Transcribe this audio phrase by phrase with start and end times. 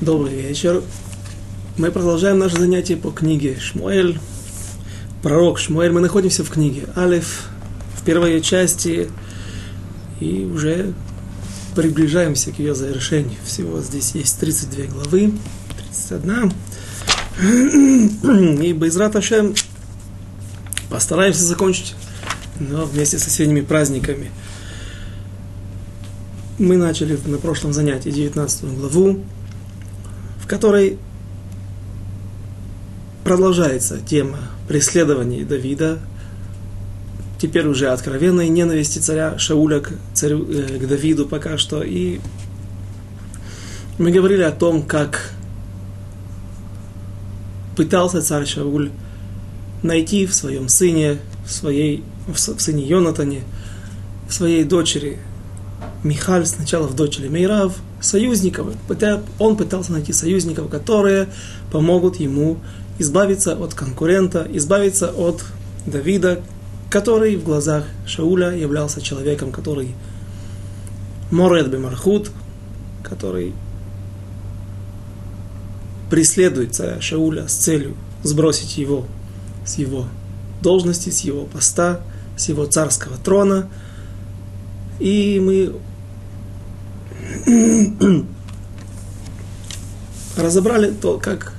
[0.00, 0.82] Добрый вечер.
[1.78, 4.18] Мы продолжаем наше занятие по книге Шмуэль.
[5.22, 5.92] Пророк Шмуэль.
[5.92, 7.46] Мы находимся в книге Алиф,
[7.96, 9.08] в первой части,
[10.18, 10.92] и уже
[11.76, 13.36] приближаемся к ее завершению.
[13.44, 15.32] Всего здесь есть 32 главы,
[17.38, 18.62] 31.
[18.62, 19.54] И Байзрат Ашем
[20.90, 21.94] постараемся закончить,
[22.58, 24.32] но вместе с осенними праздниками.
[26.58, 29.20] Мы начали на прошлом занятии 19 главу,
[30.44, 30.98] в которой
[33.24, 36.00] продолжается тема преследования Давида,
[37.40, 41.82] теперь уже откровенной ненависти царя Шауля к, царю, э, к Давиду пока что.
[41.82, 42.20] И
[43.96, 45.30] мы говорили о том, как
[47.74, 48.90] пытался царь Шауль
[49.82, 53.44] найти в своем сыне, в, своей, в сыне Йонатане,
[54.28, 55.18] в своей дочери
[56.02, 58.68] Михаль, сначала в дочери Мейрав, союзников.
[59.38, 61.28] Он пытался найти союзников, которые
[61.70, 62.58] помогут ему
[62.98, 65.44] избавиться от конкурента, избавиться от
[65.86, 66.40] Давида,
[66.90, 69.94] который в глазах Шауля являлся человеком, который
[71.30, 72.30] Моред Бемархут,
[73.02, 73.52] который
[76.10, 79.06] преследует царя Шауля с целью сбросить его
[79.64, 80.06] с его
[80.62, 82.00] должности, с его поста,
[82.36, 83.68] с его царского трона.
[85.00, 85.74] И мы
[90.36, 91.52] разобрали то, как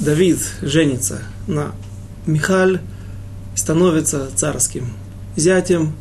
[0.00, 1.72] Давид женится на
[2.26, 2.80] Михаль,
[3.54, 4.92] становится царским
[5.36, 5.94] зятем,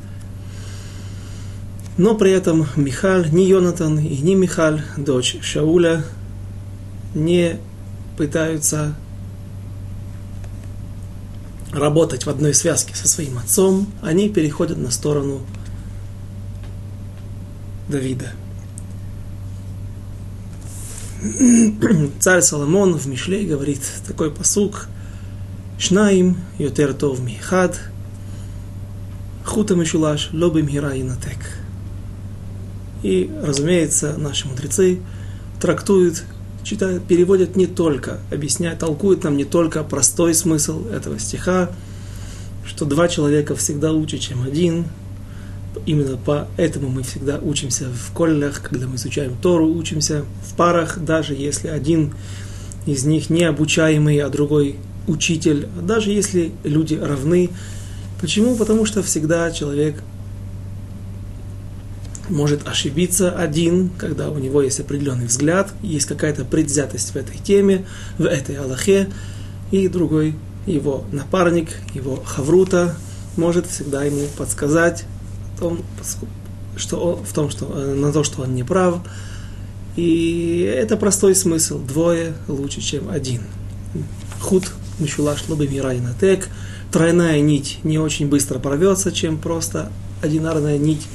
[1.98, 6.04] но при этом Михаль, ни Йонатан и ни Михаль, дочь Шауля,
[7.16, 7.60] не
[8.18, 8.96] пытаются
[11.78, 15.42] работать в одной связке со своим отцом, они переходят на сторону
[17.88, 18.32] Давида.
[22.20, 24.88] Царь Соломон в Мишле говорит такой посук
[25.80, 27.80] Шнаим йотер тов михад
[29.46, 31.40] хута мишулаш лобим хира инатек.
[33.04, 35.00] И, разумеется, наши мудрецы
[35.62, 36.24] трактуют
[36.68, 41.70] читают, переводят не только, объясняют, толкуют нам не только простой смысл этого стиха,
[42.66, 44.86] что два человека всегда лучше, чем один.
[45.86, 51.36] Именно поэтому мы всегда учимся в коллях, когда мы изучаем Тору, учимся в парах, даже
[51.36, 52.14] если один
[52.86, 54.76] из них не обучаемый, а другой
[55.08, 57.50] учитель, даже если люди равны.
[58.20, 58.58] Почему?
[58.58, 60.04] Потому что всегда человек
[62.30, 67.86] может ошибиться один, когда у него есть определенный взгляд, есть какая-то предвзятость в этой теме,
[68.18, 69.10] в этой Аллахе,
[69.72, 72.96] и другой его напарник, его хаврута,
[73.36, 75.06] может всегда ему подсказать
[75.56, 75.80] в том,
[76.76, 79.00] что он, в том, что, э, на то, что он не прав.
[79.96, 81.80] И это простой смысл.
[81.80, 83.42] Двое лучше, чем один.
[84.40, 85.68] Худ, мишулаш, лобы
[86.20, 86.50] тек.
[86.92, 91.08] Тройная нить не очень быстро порвется, чем просто одинарная нить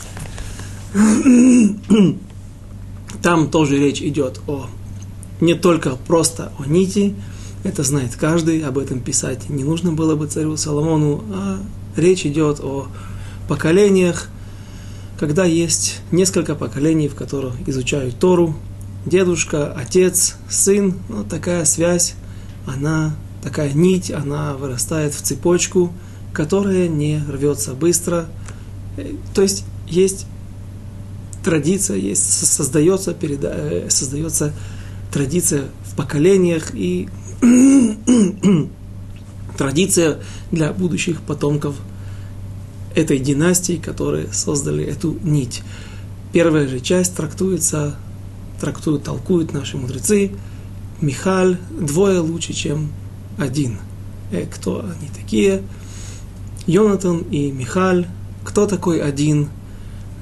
[3.22, 4.66] там тоже речь идет о
[5.40, 7.14] не только просто о нити,
[7.64, 11.58] это знает каждый, об этом писать не нужно было бы царю Соломону, а
[11.96, 12.88] речь идет о
[13.48, 14.28] поколениях,
[15.18, 18.54] когда есть несколько поколений, в которых изучают Тору,
[19.06, 22.14] дедушка, отец, сын, ну, такая связь,
[22.66, 25.92] она, такая нить, она вырастает в цепочку,
[26.32, 28.26] которая не рвется быстро.
[28.96, 30.26] Э, то есть есть
[31.42, 34.52] традиция есть, создается, переда, э, создается
[35.12, 37.08] традиция в поколениях и
[39.58, 40.18] традиция
[40.50, 41.76] для будущих потомков
[42.94, 45.62] этой династии, которые создали эту нить.
[46.32, 47.96] Первая же часть трактуется,
[48.60, 50.32] трактуют, толкуют наши мудрецы.
[51.00, 52.90] Михаль двое лучше, чем
[53.38, 53.78] один.
[54.30, 55.62] Э, кто они такие?
[56.66, 58.06] Йонатан и Михаль.
[58.44, 59.48] Кто такой один?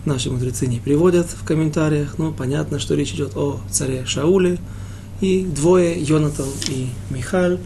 [0.07, 4.59] Наши мудрецы не приводят в комментариях, но понятно, что речь идет о царе Шауле.
[5.21, 7.59] И двое, Йонатан и Михаль,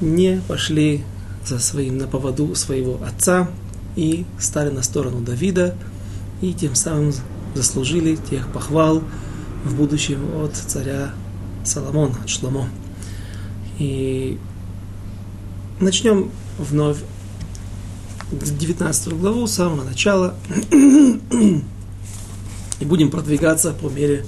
[0.00, 1.04] не пошли
[1.44, 3.50] за своим на поводу своего отца
[3.96, 5.74] и стали на сторону Давида,
[6.40, 7.12] и тем самым
[7.54, 9.02] заслужили тех похвал
[9.64, 11.10] в будущем от царя
[11.64, 12.68] Соломона, от Шломо.
[13.78, 14.38] И
[15.80, 16.98] начнем вновь
[18.31, 20.35] 19 главу с самого начала
[20.71, 21.59] и
[22.85, 24.25] будем продвигаться по мере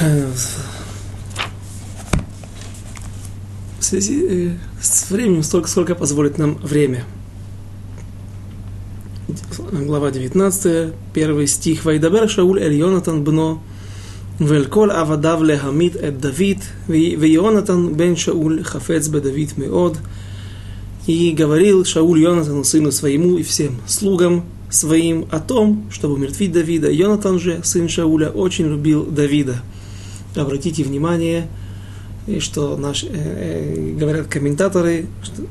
[0.00, 0.30] э,
[3.80, 7.04] в связи э, с временем, столько, сколько позволит нам время.
[9.72, 11.84] глава 19, первый стих.
[11.84, 13.60] «Вайдабер Шауль эль Йонатан бно,
[14.40, 19.98] ואל כל עבדיו להמית את דוד, ויונתן бен Шауль хафец בדוד מאוד.
[21.09, 26.91] и говорил Шауль Йонатану, сыну своему и всем слугам своим о том, чтобы умертвить Давида.
[26.91, 29.63] Йонатан же, сын Шауля, очень любил Давида.
[30.35, 31.47] Обратите внимание,
[32.37, 35.47] что наш, э, э, говорят комментаторы, что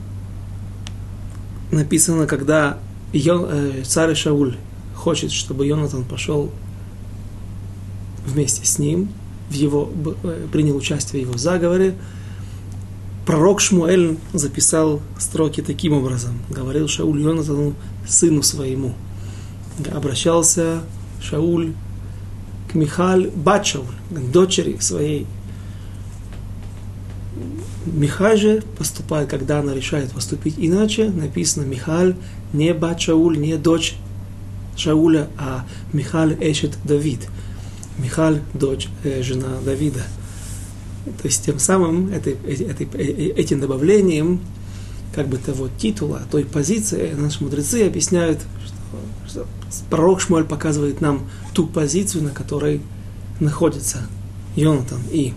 [1.72, 2.78] написано, когда
[3.12, 4.54] Йон, э, царь Шауль
[4.94, 6.52] хочет, чтобы Йонатан пошел
[8.24, 9.08] вместе с ним,
[9.50, 9.90] в его,
[10.22, 11.96] э, принял участие в его заговоре,
[13.28, 16.38] пророк Шмуэль записал строки таким образом.
[16.48, 17.74] Говорил Шауль Йонатану,
[18.06, 18.94] сыну своему.
[19.92, 20.80] Обращался
[21.20, 21.74] Шауль
[22.72, 25.26] к Михаль Бачауль, к дочери своей.
[27.84, 32.16] Михаль же поступает, когда она решает поступить иначе, написано Михаль
[32.54, 33.96] не Бачауль, не дочь
[34.74, 37.28] Шауля, а Михаль Эшет Давид–
[37.98, 40.02] Михаль, дочь, э, жена Давида.
[41.12, 44.40] То есть тем самым этой, этой, этим добавлением
[45.14, 48.40] как бы того титула, той позиции, наши мудрецы объясняют,
[49.26, 49.46] что, что
[49.90, 52.80] пророк Шмуэль показывает нам ту позицию, на которой
[53.40, 54.06] находится
[54.54, 55.32] Йонатан и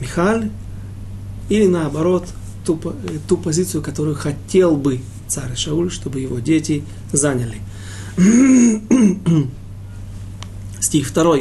[0.00, 0.50] Михаль,
[1.48, 2.26] или наоборот,
[2.64, 2.78] ту,
[3.28, 7.60] ту позицию, которую хотел бы царь Шауль, чтобы его дети заняли.
[10.80, 11.36] стих 2.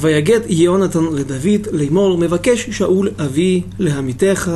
[0.00, 4.50] ויגד יונתן לדוד לאמור מבקש שאול אבי להמיתך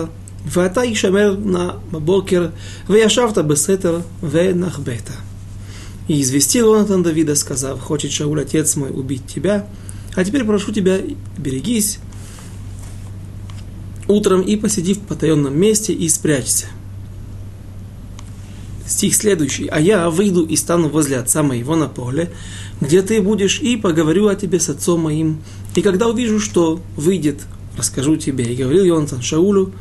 [0.47, 2.49] ואתה יישמר נא בבוקר
[2.89, 5.11] וישבת בסתר ונחבאת.
[6.09, 9.67] И известил Йонатан Давида, сказав, хочет Шауль, отец мой, убить тебя,
[10.17, 10.99] а теперь прошу тебя,
[11.39, 12.01] берегись
[14.09, 16.67] утром и посиди в потаенном месте и спрячься.
[18.87, 19.69] Стих следующий.
[19.69, 22.31] «А я выйду и стану возле отца моего на поле,
[22.82, 25.42] где ты будешь, и поговорю о тебе с отцом моим.
[25.76, 27.42] И когда увижу, что выйдет,
[27.78, 28.46] расскажу тебе.
[28.46, 29.74] И говорил Йонатан Шаулю,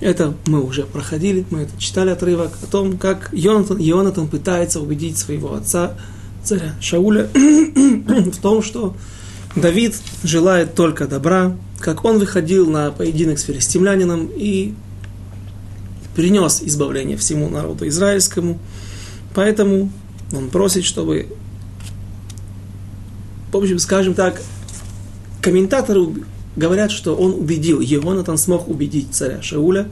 [0.00, 5.18] это мы уже проходили, мы это читали отрывок о том, как Йонатан, Йонатан пытается убедить
[5.18, 5.94] своего отца,
[6.44, 8.94] царя Шауля, в том, что
[9.56, 14.74] Давид желает только добра, как он выходил на поединок с филистимлянином и
[16.14, 18.58] принес избавление всему народу израильскому.
[19.34, 19.90] Поэтому
[20.32, 21.28] он просит, чтобы
[23.52, 24.40] в общем, скажем так,
[25.40, 26.06] комментаторы
[26.56, 29.88] говорят, что он убедил, Егонатан смог убедить царя Шауля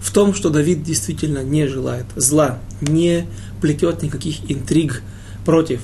[0.00, 3.26] в том, что Давид действительно не желает зла, не
[3.60, 5.02] плетет никаких интриг
[5.44, 5.80] против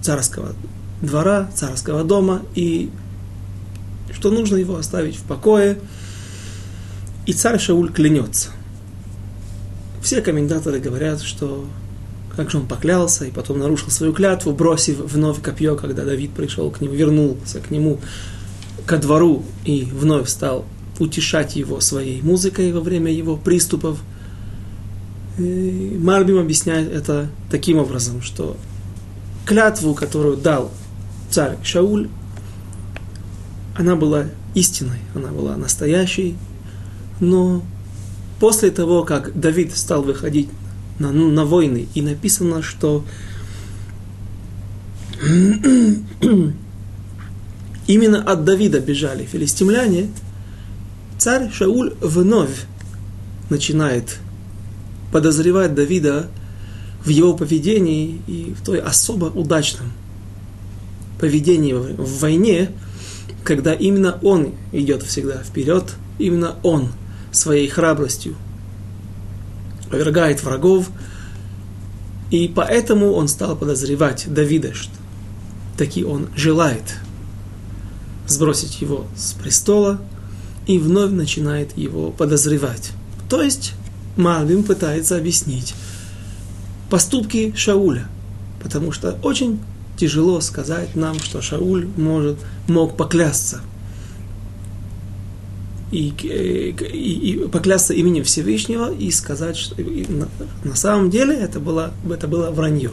[0.00, 0.54] царского
[1.00, 2.90] двора, царского дома, и
[4.12, 5.78] что нужно его оставить в покое.
[7.26, 8.50] И царь Шауль клянется.
[10.02, 11.66] Все комментаторы говорят, что
[12.40, 16.70] как же он поклялся и потом нарушил свою клятву, бросив вновь копье, когда Давид пришел
[16.70, 18.00] к нему, вернулся к нему
[18.86, 20.64] ко двору и вновь стал
[20.98, 23.98] утешать его своей музыкой во время его приступов.
[25.36, 28.56] И Марбим объясняет это таким образом, что
[29.44, 30.70] клятву, которую дал
[31.28, 32.08] царь Шауль,
[33.76, 36.38] она была истинной, она была настоящей,
[37.20, 37.62] но
[38.38, 40.48] после того, как Давид стал выходить
[41.00, 41.88] на, ну, на войны.
[41.94, 43.04] И написано, что
[47.88, 50.10] именно от Давида бежали филистимляне,
[51.18, 52.66] царь Шауль вновь
[53.48, 54.18] начинает
[55.10, 56.28] подозревать Давида
[57.04, 59.92] в его поведении и в той особо удачном
[61.18, 62.70] поведении в войне,
[63.42, 66.88] когда именно он идет всегда вперед, именно он
[67.32, 68.36] своей храбростью
[69.90, 70.88] повергает врагов,
[72.30, 74.92] и поэтому он стал подозревать Давида, что
[75.76, 76.96] таки он желает
[78.26, 80.00] сбросить его с престола
[80.66, 82.92] и вновь начинает его подозревать.
[83.28, 83.72] То есть
[84.16, 85.74] Малбим пытается объяснить
[86.88, 88.06] поступки Шауля,
[88.62, 89.60] потому что очень
[89.96, 93.60] тяжело сказать нам, что Шауль может, мог поклясться
[95.90, 100.28] и, и, и поклясться именем Всевышнего и сказать, что и на,
[100.64, 102.90] на самом деле это было, это было вранье.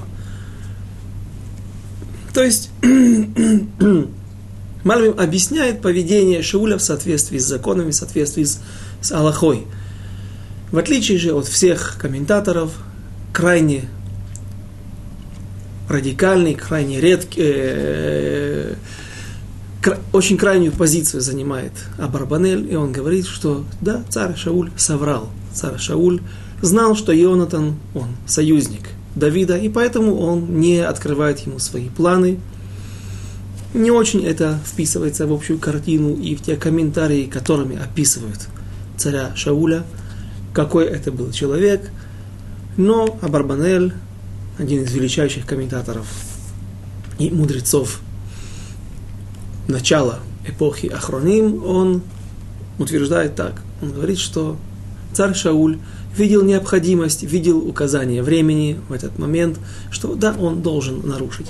[2.33, 2.69] То есть
[4.83, 8.61] Мальвим объясняет поведение Шауля в соответствии с законами, в соответствии с,
[9.01, 9.67] с Аллахой.
[10.71, 12.71] В отличие же от всех комментаторов,
[13.33, 13.89] крайне
[15.89, 18.75] радикальный, крайне редкий, э,
[20.13, 25.29] очень крайнюю позицию занимает Абарбанель, и он говорит, что да, царь Шауль соврал.
[25.53, 26.21] Царь Шауль
[26.61, 32.39] знал, что Йонатан, он союзник Давида, и поэтому он не открывает ему свои планы.
[33.73, 38.47] Не очень это вписывается в общую картину и в те комментарии, которыми описывают
[38.97, 39.83] царя Шауля,
[40.53, 41.91] какой это был человек.
[42.77, 43.93] Но Абарбанель,
[44.57, 46.07] один из величайших комментаторов
[47.19, 48.01] и мудрецов
[49.67, 52.01] начала эпохи Ахроним, он
[52.79, 53.61] утверждает так.
[53.81, 54.57] Он говорит, что
[55.13, 55.77] царь Шауль
[56.15, 59.59] видел необходимость, видел указание времени в этот момент,
[59.91, 61.47] что да, он должен нарушить.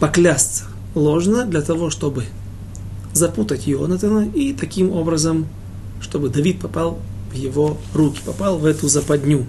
[0.00, 2.24] Поклясться ложно для того, чтобы
[3.12, 5.46] запутать Йонатана и таким образом,
[6.00, 6.98] чтобы Давид попал
[7.30, 9.46] в его руки, попал в эту западню.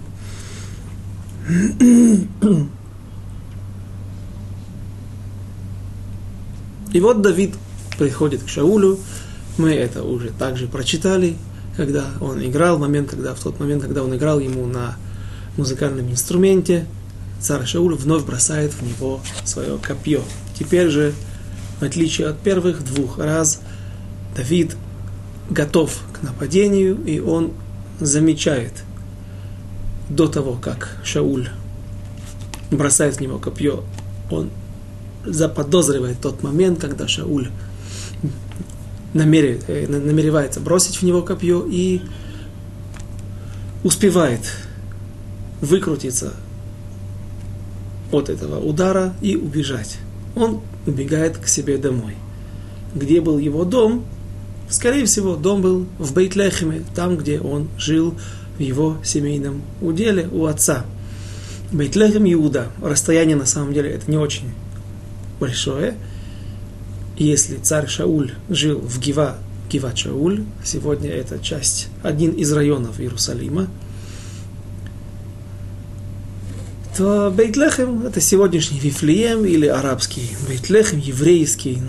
[6.92, 7.54] И вот Давид
[7.98, 8.98] приходит к Шаулю,
[9.58, 11.36] мы это уже также прочитали,
[11.76, 14.96] когда он играл, момент, когда, в тот момент, когда он играл ему на
[15.56, 16.86] музыкальном инструменте,
[17.40, 20.22] царь Шауль вновь бросает в него свое копье.
[20.58, 21.12] Теперь же,
[21.80, 23.60] в отличие от первых двух раз,
[24.36, 24.76] Давид
[25.50, 27.52] готов к нападению, и он
[28.00, 28.72] замечает
[30.08, 31.48] до того, как Шауль
[32.70, 33.84] бросает в него копье,
[34.30, 34.50] он
[35.24, 37.48] заподозривает тот момент, когда Шауль
[39.14, 42.02] э, намеревается бросить в него копье и
[43.84, 44.40] успевает
[45.60, 46.32] выкрутиться
[48.12, 49.98] от этого удара и убежать.
[50.34, 52.14] Он убегает к себе домой.
[52.94, 54.04] Где был его дом?
[54.70, 58.14] Скорее всего, дом был в Бейтлехеме, там, где он жил
[58.56, 60.84] в его семейном уделе у отца.
[61.72, 62.68] Бейтлехем Иуда.
[62.82, 64.52] Расстояние на самом деле это не очень
[65.38, 65.96] большое–
[67.18, 73.66] если царь Шауль жил в Гива, Гива Шауль, сегодня это часть, один из районов Иерусалима,
[76.96, 81.82] то Бейтлехем– это сегодняшний Вифлеем или арабский Бейтлехем, еврейский,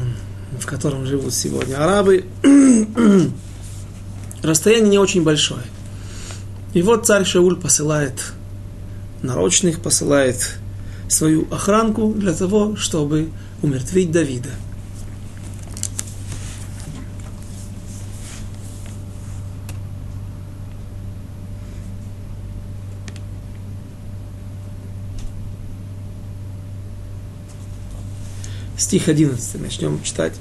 [0.59, 2.25] в котором живут сегодня арабы.
[4.41, 5.63] Расстояние не очень большое.
[6.73, 8.33] И вот царь Шауль посылает
[9.21, 10.57] нарочных, посылает
[11.09, 13.29] свою охранку для того, чтобы
[13.61, 14.49] умертвить Давида.
[28.89, 30.33] стих 11 начнем читать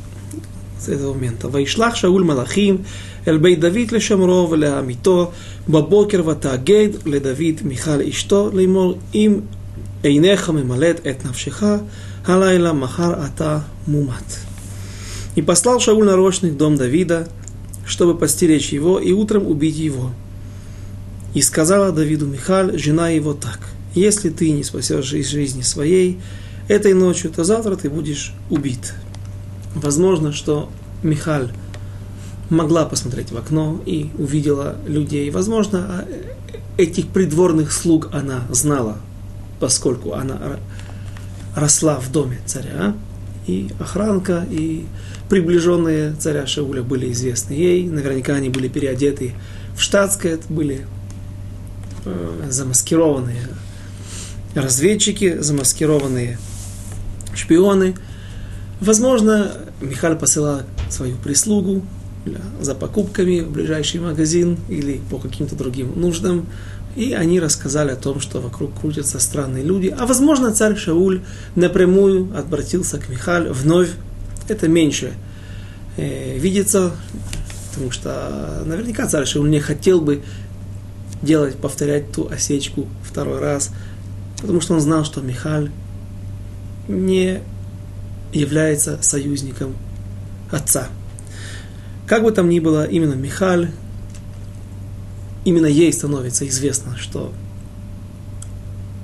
[0.81, 1.49] с этого момента.
[1.49, 2.87] «Вайшлах Шауль Малахим,
[3.27, 5.33] эль бей Давид лешамро, леамито,
[5.67, 9.49] бабокер ватагед, ле Давид Михал Ишто, леймор им
[10.03, 11.83] Эйнеха мемалет эт навшиха,
[12.23, 14.25] халайла махар ата мумат.
[15.35, 17.29] И послал Шауль нарочных дом Давида,
[17.87, 20.13] чтобы постеречь его и утром убить его.
[21.35, 23.61] И сказала Давиду Михаль, жена его так,
[23.95, 26.21] «Если ты не спасешь из жизни своей
[26.69, 28.95] этой ночью, то завтра ты будешь убит».
[29.75, 30.71] Возможно, что
[31.03, 31.51] Михаль
[32.51, 35.31] могла посмотреть в окно и увидела людей.
[35.31, 38.99] Возможно, а, э, этих придворных слуг она знала,
[39.61, 40.59] поскольку она
[41.55, 42.95] росла в доме царя.
[43.47, 44.85] И охранка, и
[45.31, 47.89] приближенные царя Шауля были известны ей.
[47.89, 49.35] Наверняка они были переодеты
[49.75, 50.87] в штатское, были
[52.05, 53.49] э, замаскированные
[54.55, 56.39] разведчики, замаскированные
[57.35, 57.95] шпионы.
[58.81, 61.83] Возможно, Михаль посылал свою прислугу
[62.61, 66.47] за покупками в ближайший магазин или по каким-то другим нуждам.
[66.97, 69.95] И они рассказали о том, что вокруг крутятся странные люди.
[69.97, 71.23] А возможно, царь Шауль
[71.55, 73.91] напрямую обратился к Михаль вновь.
[74.49, 75.13] Это меньше
[75.97, 76.93] э, видится,
[77.71, 80.23] потому что наверняка царь Шауль не хотел бы
[81.23, 83.71] делать, повторять ту осечку второй раз,
[84.41, 85.71] потому что он знал, что Михаль
[86.87, 87.41] не
[88.33, 89.77] является союзником
[90.51, 90.89] отца.
[92.07, 93.71] Как бы там ни было, именно Михаль,
[95.49, 97.33] именно ей становится известно, что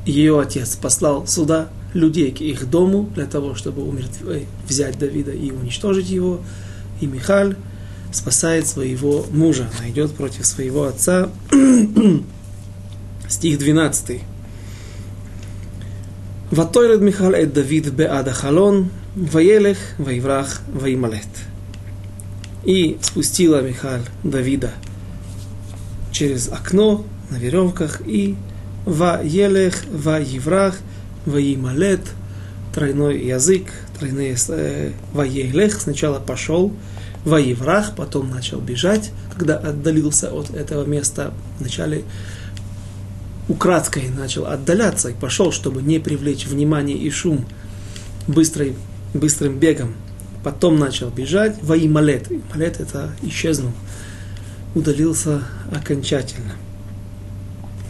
[0.05, 4.21] ее отец послал сюда людей к их дому для того, чтобы умертв...
[4.27, 6.41] Э, взять Давида и уничтожить его.
[7.01, 7.57] И Михаль
[8.13, 11.31] спасает своего мужа, найдет против своего отца.
[13.29, 14.21] Стих 12.
[16.51, 21.27] Ватойред Михаль эт Давид беада халон, ваелех, ваеврах, ваималет.
[22.65, 24.73] И спустила Михаль Давида
[26.15, 28.37] через окно на веревках и
[28.87, 30.79] ва елех, ва еврах,
[31.27, 32.01] ва емалет,
[32.73, 33.67] тройной язык,
[33.99, 36.73] тройные э, ва елех, сначала пошел,
[37.25, 42.05] ва еврах, потом начал бежать, когда отдалился от этого места, вначале
[43.49, 47.45] украдкой начал отдаляться и пошел, чтобы не привлечь внимание и шум
[48.29, 48.77] быстрой,
[49.13, 49.95] быстрым бегом.
[50.45, 52.31] Потом начал бежать, во Ималет.
[52.31, 53.73] Ималет это исчезнул,
[54.75, 55.43] удалился
[55.75, 56.53] окончательно.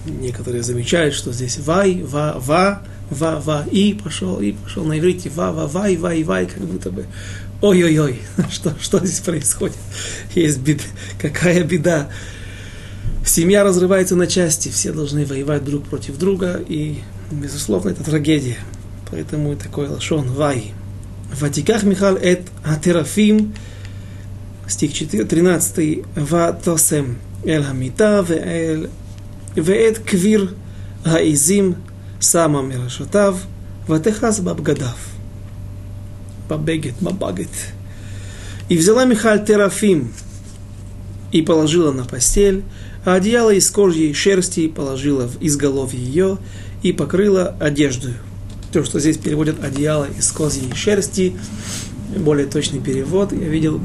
[0.06, 5.30] Некоторые замечают, что здесь вай, ва, ва, ва, ва, и пошел, и пошел на иврите,
[5.30, 7.06] ва, ва, вай, вай, вай, как будто бы,
[7.62, 9.76] ой-ой-ой, что, что здесь происходит?
[10.34, 10.84] Есть беда,
[11.18, 12.10] какая беда.
[13.24, 16.98] Семья разрывается на части, все должны воевать друг против друга, и,
[17.30, 18.58] безусловно, это трагедия.
[19.10, 20.72] Поэтому и такой лошон вай.
[21.40, 23.54] Ватиках Михал эт Атерафим,
[24.68, 24.92] стих
[25.26, 26.04] 13,
[27.43, 28.23] Ватосем эль Хамита,
[29.55, 30.53] ואת כביר
[31.05, 31.73] העזים
[32.21, 33.37] שמה מראשותיו,
[33.89, 34.87] ותכס בבגדיו.
[36.49, 37.49] Бабегет, бабагет.
[38.69, 40.11] И взяла Михаль терафим
[41.31, 42.63] и положила на постель,
[43.05, 46.37] а одеяло из кожи и шерсти положила в изголовье ее
[46.81, 48.09] и покрыла одежду.
[48.71, 51.35] То, что здесь переводят одеяло из козьей шерсти,
[52.17, 53.79] более точный перевод, я видел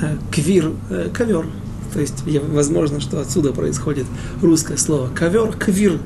[0.00, 1.46] э, квир, э, ковер.
[1.93, 4.05] то есть, возможно, что отсюда происходит
[4.41, 5.99] русское слово ковер, квир,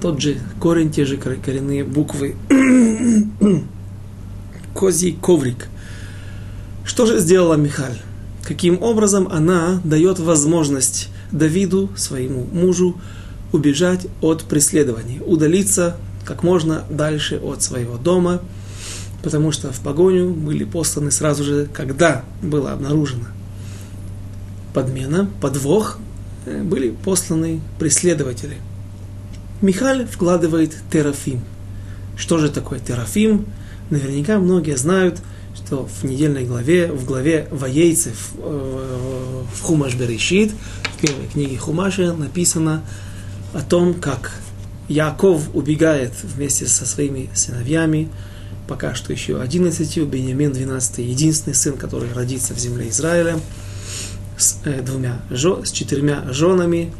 [0.00, 2.36] тот же корень, те же коренные буквы.
[4.74, 5.68] Козий коврик.
[6.84, 7.98] Что же сделала Михаль?
[8.42, 12.96] Каким образом она дает возможность Давиду, своему мужу,
[13.52, 18.40] убежать от преследований, удалиться как можно дальше от своего дома,
[19.22, 23.26] потому что в погоню были посланы сразу же, когда было обнаружено
[24.72, 25.98] подмена, подвох,
[26.46, 28.56] э, были посланы преследователи.
[29.60, 31.40] Михаль вкладывает терафим.
[32.16, 33.46] Что же такое терафим?
[33.90, 35.20] Наверняка многие знают,
[35.54, 40.52] что в недельной главе, в главе Воейцев, э, в Хумаш Берешит,
[40.96, 42.82] в первой книге Хумаша написано
[43.52, 44.32] о том, как
[44.88, 48.08] Яков убегает вместе со своими сыновьями,
[48.68, 53.38] пока что еще 11, Беньямин 12, единственный сын, который родится в земле Израиля,
[54.42, 56.92] с, э, двумя, с четырьмя женами,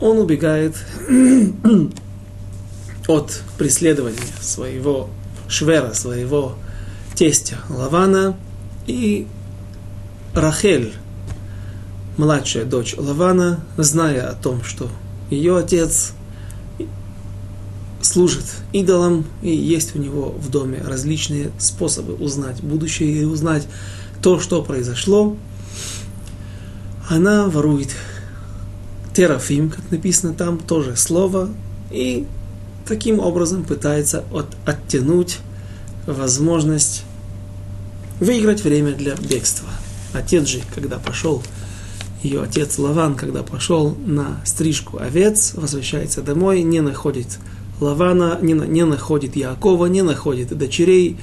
[0.00, 0.76] он убегает
[3.08, 5.08] от преследования своего
[5.48, 6.54] швера, своего
[7.14, 8.36] тестя Лавана.
[8.86, 9.26] И
[10.34, 10.92] Рахель,
[12.16, 14.88] младшая дочь Лавана, зная о том, что
[15.30, 16.12] ее отец
[18.02, 23.66] служит идолам, и есть у него в доме различные способы узнать будущее и узнать
[24.22, 25.36] то, что произошло,
[27.08, 27.90] она ворует
[29.14, 31.48] терафим, как написано там, тоже слово,
[31.90, 32.26] и
[32.86, 35.38] таким образом пытается от, оттянуть
[36.06, 37.04] возможность
[38.20, 39.68] выиграть время для бегства.
[40.12, 41.42] Отец же, когда пошел,
[42.22, 47.38] ее отец Лаван, когда пошел на стрижку овец, возвращается домой, не находит
[47.80, 51.18] Лавана, не, не находит Якова, не находит дочерей,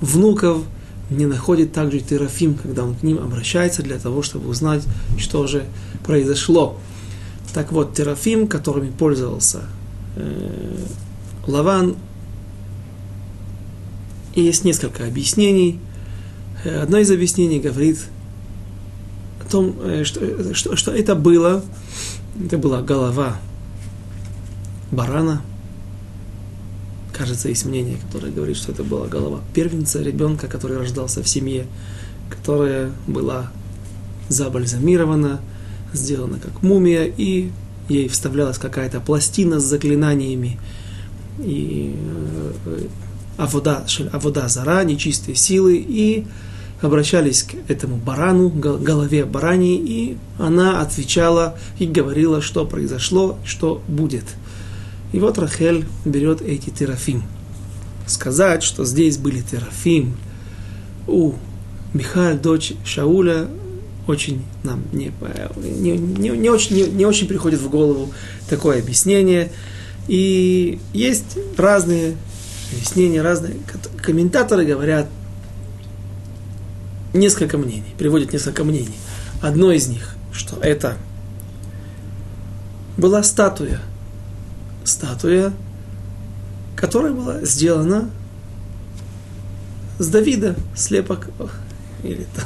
[0.00, 0.62] внуков,
[1.10, 4.82] не находит также Терафим, когда он к ним обращается для того, чтобы узнать,
[5.16, 5.64] что же
[6.04, 6.78] произошло.
[7.54, 9.62] Так вот, Терафим, которыми пользовался
[10.16, 10.76] э,
[11.46, 11.96] Лаван,
[14.34, 15.80] и есть несколько объяснений.
[16.64, 17.98] Э, одно из объяснений говорит
[19.40, 21.64] о том, э, что, что, что это было,
[22.44, 23.36] это была голова
[24.90, 25.42] барана.
[27.18, 31.66] Кажется, есть мнение, которое говорит, что это была голова первенца ребенка, который рождался в семье,
[32.30, 33.50] которая была
[34.28, 35.40] забальзамирована,
[35.92, 37.50] сделана как мумия, и
[37.88, 40.60] ей вставлялась какая-то пластина с заклинаниями.
[41.40, 41.96] И
[42.66, 42.86] э,
[43.36, 46.24] авода, авода зара, нечистые силы, и
[46.80, 54.24] обращались к этому барану, голове барани, и она отвечала и говорила, что произошло, что будет.
[55.12, 57.22] И вот Рахель берет эти терафим.
[58.06, 60.16] Сказать, что здесь были терафим
[61.06, 61.34] у
[61.94, 63.48] Михаил, дочь Шауля,
[64.06, 65.12] очень нам не,
[65.56, 68.12] не, не, не, очень, не, не очень приходит в голову
[68.48, 69.52] такое объяснение.
[70.08, 72.16] И есть разные
[72.72, 73.56] объяснения, разные
[74.02, 75.08] комментаторы говорят
[77.12, 78.96] несколько мнений, приводят несколько мнений.
[79.42, 80.96] Одно из них, что это
[82.96, 83.80] была статуя,
[84.88, 85.52] статуя,
[86.76, 88.10] которая была сделана
[89.98, 91.28] с Давида, слепок,
[92.02, 92.42] или то,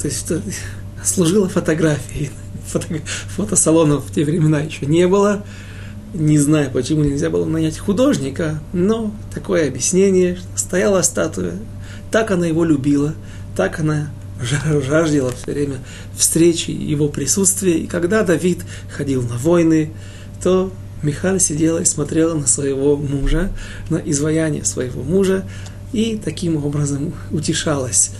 [0.00, 0.32] то есть
[1.02, 2.30] служила фотографией.
[2.66, 2.86] Фото,
[3.36, 5.44] фотосалонов в те времена еще не было.
[6.14, 11.54] Не знаю, почему нельзя было нанять художника, но такое объяснение, что стояла статуя,
[12.10, 13.14] так она его любила,
[13.56, 14.10] так она
[14.42, 15.78] жаждала все время
[16.16, 17.78] встречи, его присутствия.
[17.78, 18.60] И когда Давид
[18.94, 19.92] ходил на войны,
[20.42, 20.70] то
[21.02, 23.50] Михаль сидела и смотрела на своего мужа,
[23.90, 25.44] на изваяние своего мужа,
[25.92, 28.12] и таким образом утешалась.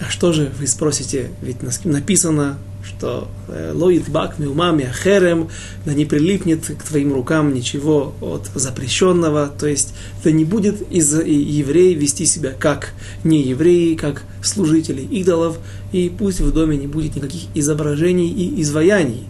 [0.00, 5.48] А что же, вы спросите, ведь написано, что э, лоит бак миумами ахерем,
[5.84, 11.12] да не прилипнет к твоим рукам ничего от запрещенного, то есть это не будет из
[11.12, 15.58] евреев вести себя как не евреи, как служители идолов,
[15.92, 19.26] и пусть в доме не будет никаких изображений и изваяний.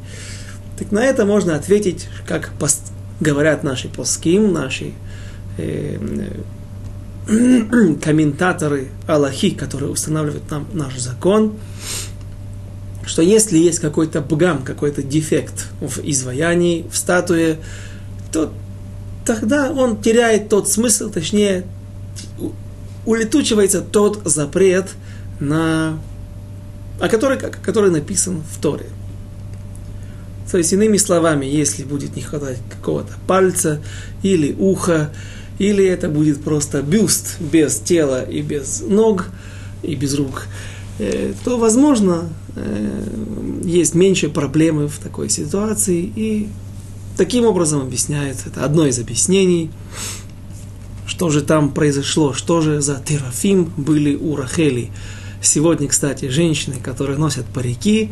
[0.80, 2.80] Так на это можно ответить, как пост,
[3.20, 4.94] говорят наши поским, наши
[5.58, 5.98] э,
[7.28, 11.52] э, комментаторы Аллахи, которые устанавливают нам наш закон,
[13.04, 17.58] что если есть какой-то бгам, какой-то дефект в изваянии, в статуе,
[18.32, 18.50] то
[19.26, 21.66] тогда он теряет тот смысл, точнее,
[23.04, 24.86] улетучивается тот запрет,
[25.40, 25.98] на,
[26.98, 28.86] о который, который написан в Торе.
[30.50, 33.80] То есть, иными словами, если будет не хватать какого-то пальца
[34.22, 35.10] или уха,
[35.58, 39.26] или это будет просто бюст без тела и без ног,
[39.82, 40.46] и без рук,
[40.98, 43.02] э, то, возможно, э,
[43.64, 46.10] есть меньше проблемы в такой ситуации.
[46.16, 46.48] И
[47.16, 49.70] таким образом объясняется, это одно из объяснений,
[51.06, 54.90] что же там произошло, что же за терафим были у Рахели.
[55.42, 58.10] Сегодня, кстати, женщины, которые носят парики,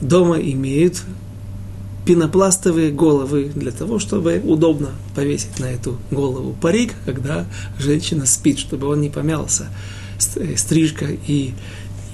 [0.00, 1.02] дома имеют
[2.08, 7.44] пенопластовые головы для того, чтобы удобно повесить на эту голову парик, когда
[7.78, 9.68] женщина спит, чтобы он не помялся.
[10.36, 11.52] Э, стрижка и,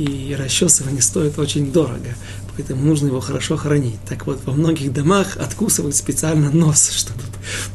[0.00, 2.08] и расчесывание стоят очень дорого,
[2.56, 4.00] поэтому нужно его хорошо хранить.
[4.08, 7.20] Так вот, во многих домах откусывают специально нос, чтобы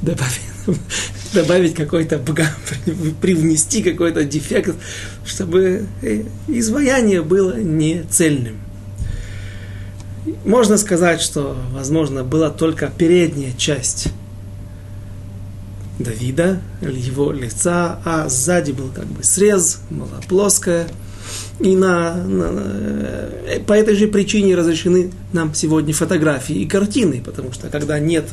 [0.01, 0.82] добавить,
[1.34, 2.19] добавить какой-то
[3.21, 4.75] привнести какой-то дефект,
[5.25, 8.58] чтобы э, изваяние было не цельным.
[10.45, 14.09] Можно сказать, что, возможно, была только передняя часть
[15.99, 20.87] Давида, его лица, а сзади был как бы срез, была плоская.
[21.59, 27.51] И на, на, э, по этой же причине разрешены нам сегодня фотографии и картины, потому
[27.51, 28.25] что когда нет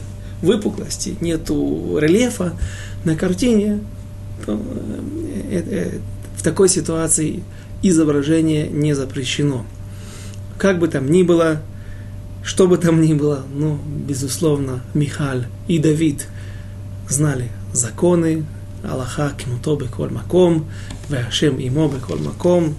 [0.42, 2.52] выпуклости, нету рельефа
[3.04, 3.80] на картине,
[4.44, 4.60] то,
[5.50, 5.98] э, э,
[6.36, 7.42] в такой ситуации
[7.82, 9.66] изображение не запрещено.
[10.56, 11.62] Как бы там ни было,
[12.46, 16.28] что бы там ни было, ну, безусловно, Михаль и Давид
[17.08, 18.46] знали законы,
[18.84, 20.66] Аллаха кимуто беколь маком,
[21.08, 22.76] Вяшем имо беколь маком,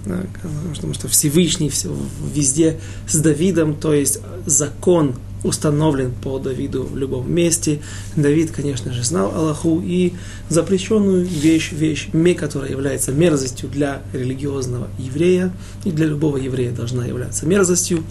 [0.74, 1.94] потому что Всевышний все,
[2.34, 7.80] везде с Давидом, то есть закон установлен по Давиду в любом месте.
[8.16, 10.14] Давид, конечно же, знал Аллаху и
[10.48, 15.52] запрещенную вещь, вещь, ме, которая является мерзостью для религиозного еврея,
[15.84, 18.02] и для любого еврея должна являться мерзостью,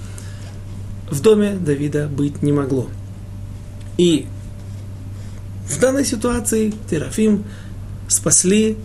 [1.09, 2.87] в доме Давида быть не могло.
[3.97, 4.27] И
[5.69, 7.43] в данной ситуации Терафим
[8.07, 8.77] спасли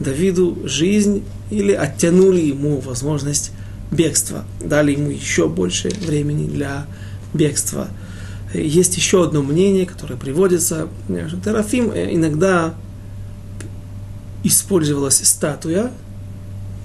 [0.00, 3.52] Давиду жизнь или оттянули ему возможность
[3.90, 6.86] бегства, дали ему еще больше времени для
[7.34, 7.88] бегства.
[8.54, 12.74] Есть еще одно мнение, которое приводится, что Терафим иногда
[14.44, 15.90] использовалась статуя,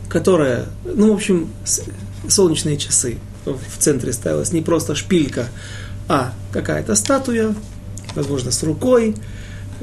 [0.10, 1.50] которая, ну, в общем,
[2.28, 5.48] солнечные часы, в центре ставилась не просто шпилька,
[6.08, 7.56] а какая-то статуя,
[8.16, 9.16] возможно, с рукой,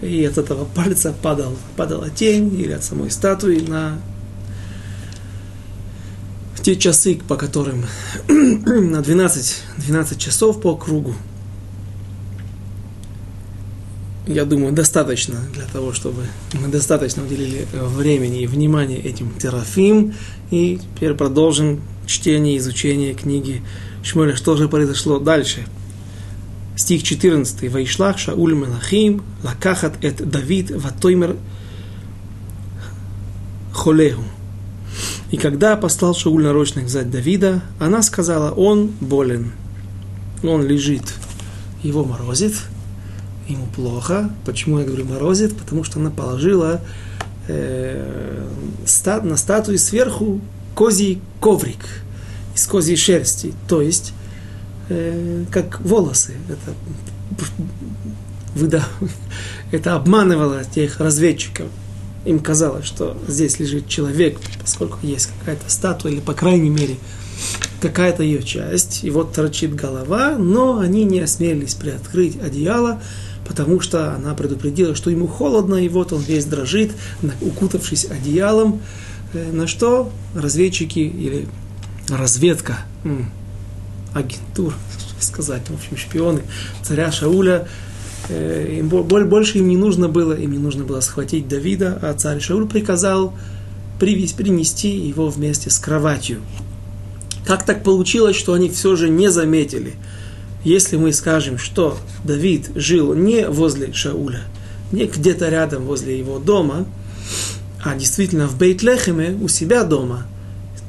[0.03, 3.99] и от этого пальца падал, падала тень или от самой статуи на
[6.62, 7.85] те часы, по которым
[8.29, 11.14] на 12, 12 часов по кругу.
[14.27, 20.14] Я думаю, достаточно для того, чтобы мы достаточно уделили времени и внимания этим терафим.
[20.51, 23.62] И теперь продолжим чтение, изучение книги
[24.03, 24.37] Шмуэля.
[24.37, 25.66] Что же произошло дальше?
[26.77, 27.70] Стих 14.
[27.70, 31.37] Вайшлах Шауль Мелахим лакахат эт Давид ватоймер
[33.73, 34.23] холеху.
[35.31, 39.53] И когда послал Шауль нарочных взять Давида, она сказала, он болен,
[40.42, 41.14] он лежит,
[41.85, 42.55] его морозит,
[43.46, 44.31] ему плохо.
[44.44, 45.57] Почему я говорю морозит?
[45.57, 46.81] Потому что она положила
[47.46, 48.49] э,
[48.85, 50.40] ста, на статуе сверху
[50.74, 51.85] козий коврик
[52.54, 54.12] из козьей шерсти, то есть
[54.88, 56.35] э, как волосы.
[56.48, 56.74] Это,
[58.54, 58.85] выда,
[59.72, 61.68] это обманывало тех разведчиков.
[62.24, 66.96] Им казалось, что здесь лежит человек, поскольку есть какая-то статуя, или, по крайней мере,
[67.80, 73.00] какая-то ее часть, и вот торчит голова, но они не осмелились приоткрыть одеяло,
[73.48, 76.92] потому что она предупредила, что ему холодно, и вот он весь дрожит,
[77.40, 78.80] укутавшись одеялом,
[79.35, 81.49] на что разведчики или
[82.09, 82.79] разведка,
[84.14, 84.75] агентур,
[85.21, 86.43] сказать, в общем, шпионы
[86.83, 87.69] царя Шауля
[88.31, 92.40] Э, им больше им не нужно было, им не нужно было схватить Давида, а царь
[92.40, 93.35] Шауль приказал
[93.99, 96.40] привезти, принести его вместе с кроватью.
[97.45, 99.95] Как так получилось, что они все же не заметили?
[100.62, 104.43] Если мы скажем, что Давид жил не возле Шауля,
[104.93, 106.87] не где-то рядом возле его дома,
[107.83, 110.27] а действительно в Бейтлехеме у себя дома,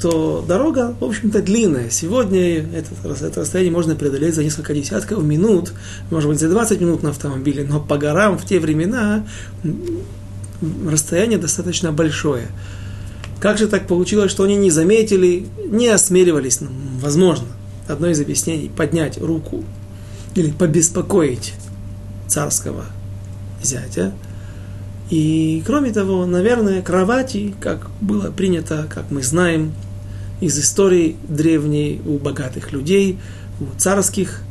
[0.01, 1.89] то дорога, в общем-то, длинная.
[1.91, 2.89] Сегодня это,
[3.23, 5.73] это расстояние можно преодолеть за несколько десятков минут,
[6.09, 9.23] может быть, за 20 минут на автомобиле, но по горам в те времена
[10.89, 12.47] расстояние достаточно большое.
[13.39, 17.47] Как же так получилось, что они не заметили, не осмеливались, ну, возможно,
[17.87, 19.63] одно из объяснений, поднять руку
[20.35, 21.53] или побеспокоить
[22.27, 22.85] царского
[23.61, 24.13] зятя.
[25.11, 29.73] И кроме того, наверное, кровати, как было принято, как мы знаем,
[30.39, 33.19] из истории древней у богатых людей,
[33.59, 34.41] у царских,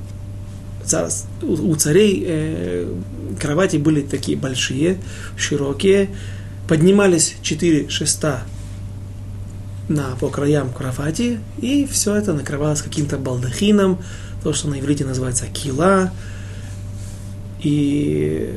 [0.85, 1.09] цар,
[1.43, 2.95] у царей э,
[3.41, 4.99] кровати были такие большие,
[5.35, 6.11] широкие,
[6.69, 8.43] поднимались четыре шеста
[9.89, 13.99] на, по краям кровати, и все это накрывалось каким-то балдахином,
[14.43, 16.13] то, что на иврите называется кила.
[17.63, 18.55] И,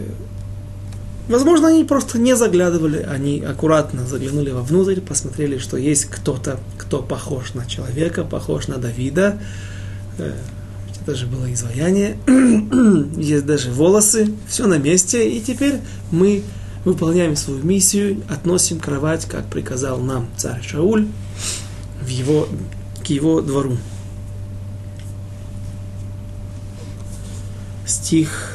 [1.28, 7.54] возможно, они просто не заглядывали, они аккуратно заглянули вовнутрь, посмотрели, что есть кто-то, кто похож
[7.54, 9.40] на человека, похож на Давида.
[10.18, 10.34] Э,
[11.02, 12.18] это же было изваяние.
[13.18, 15.80] есть даже волосы, все на месте, и теперь
[16.12, 16.44] мы
[16.86, 21.08] выполняем свою миссию, относим кровать, как приказал нам царь Шауль,
[22.02, 22.48] в его,
[23.04, 23.78] к его двору.
[27.86, 28.53] Стих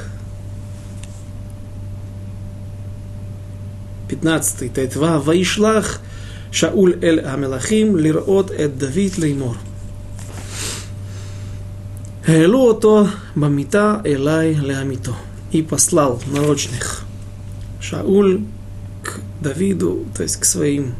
[4.08, 6.00] 15 Тайтва Ваишлах
[6.50, 9.56] Шауль Эль Амелахим Лирот Эд Давид Леймор.
[12.26, 15.14] Элу ото бамита элай леамито.
[15.52, 17.04] И послал нарочных
[17.80, 18.42] Шауль
[19.02, 20.94] к Давиду, то есть к своим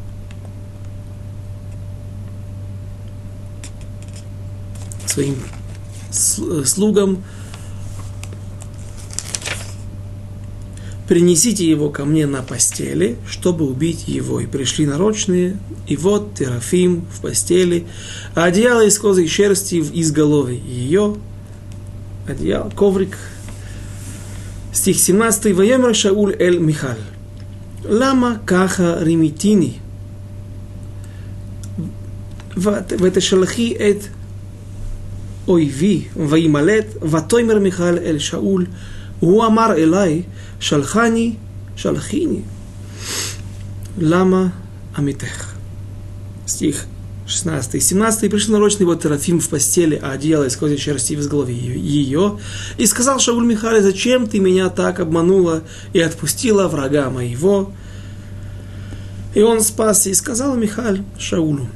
[5.07, 5.37] своим
[6.11, 7.25] слугам,
[11.08, 14.39] принесите его ко мне на постели, чтобы убить его.
[14.39, 17.86] И пришли нарочные, и вот Терафим в постели,
[18.36, 21.15] а одеяло из козы и шерсти из головы ее,
[22.28, 23.17] одеяло, коврик.
[24.71, 25.54] Стих 17.
[25.56, 26.97] Ваемер Шауль эль Михаль.
[27.84, 29.80] Лама каха римитини.
[32.99, 34.04] ותשלחי את
[35.47, 38.65] אויבי וימלט, ותאמר מיכל אל שאול,
[39.19, 40.21] הוא אמר אליי,
[40.60, 41.34] שלחני,
[41.76, 42.41] שלחיני.
[43.97, 44.47] למה
[44.97, 45.54] עמיתך?
[46.47, 46.86] Стих
[47.26, 48.30] 16 и 17.
[48.30, 52.38] пришел нарочный вот Терафим в постели, а одеяло из козьей шерсти в голове ее.
[52.78, 57.71] И сказал Шауль Михале, зачем ты меня так обманула и отпустила врага моего?
[59.34, 61.67] И он спасся и сказал Михаль Шаулу,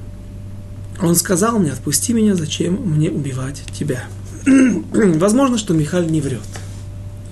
[1.02, 4.04] он сказал мне, отпусти меня, зачем мне убивать тебя?
[4.46, 6.42] Возможно, что Михаль не врет.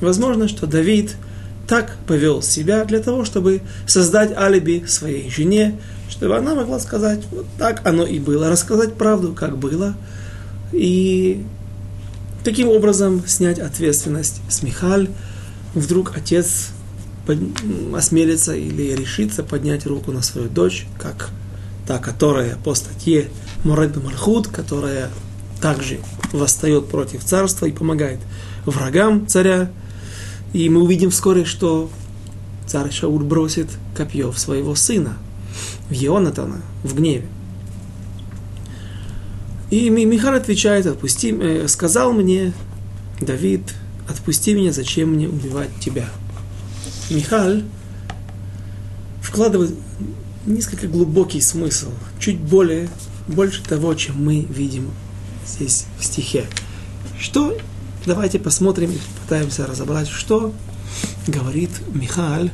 [0.01, 1.17] Возможно, что Давид
[1.69, 7.47] так повел себя для того, чтобы создать алиби своей жене, чтобы она могла сказать, вот
[7.59, 9.95] так оно и было, рассказать правду, как было,
[10.73, 11.45] и
[12.45, 15.09] таким образом снять ответственность с Михаль.
[15.75, 16.71] Вдруг отец
[17.95, 21.31] осмелится или решится поднять руку на свою дочь, как
[21.87, 23.29] та, которая по статье
[23.63, 25.11] Муред Мархут, которая
[25.61, 25.99] также
[26.33, 28.19] восстает против царства и помогает
[28.65, 29.71] врагам царя.
[30.53, 31.91] И мы увидим вскоре, что
[32.67, 35.17] царь Шауль бросит копье в своего сына,
[35.89, 37.27] в Ионатана, в гневе.
[39.71, 42.53] И Михар отвечает, отпусти, э, сказал мне,
[43.21, 43.63] Давид,
[44.09, 46.09] отпусти меня, зачем мне убивать тебя?
[47.09, 47.65] Михаль
[49.23, 49.75] вкладывает
[50.47, 52.89] несколько глубокий смысл, чуть более,
[53.29, 54.91] больше того, чем мы видим
[55.47, 56.47] здесь в стихе.
[57.19, 57.57] Что,
[58.07, 60.53] давайте посмотрим и пытаемся разобрать, что
[61.27, 62.51] говорит Михаил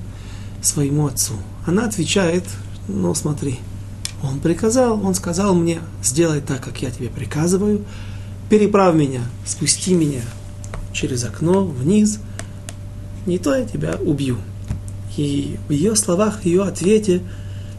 [0.63, 1.35] своему отцу.
[1.67, 2.45] Она отвечает,
[2.89, 3.59] ну смотри,
[4.23, 7.85] он приказал, он сказал мне, сделай так, как я тебе приказываю,
[8.51, 10.23] переправь меня, спусти меня
[10.93, 12.21] через окно вниз,
[13.27, 14.39] не то я тебя убью.
[15.17, 17.23] И в ее словах, в ее ответе–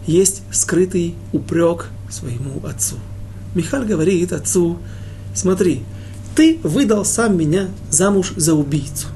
[0.08, 2.96] есть скрытый упрек своему отцу.
[3.54, 4.80] Михаль говорит отцу,
[5.36, 5.84] смотри,
[6.38, 9.08] ты выдал сам меня замуж за убийцу.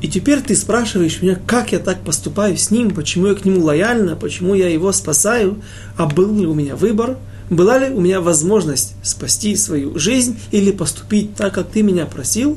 [0.00, 3.64] И теперь ты спрашиваешь меня, как я так поступаю с ним, почему я к нему
[3.64, 5.60] лояльна, почему я его спасаю,
[5.96, 7.16] а был ли у меня выбор,
[7.50, 12.56] была ли у меня возможность спасти свою жизнь или поступить так, как ты меня просил?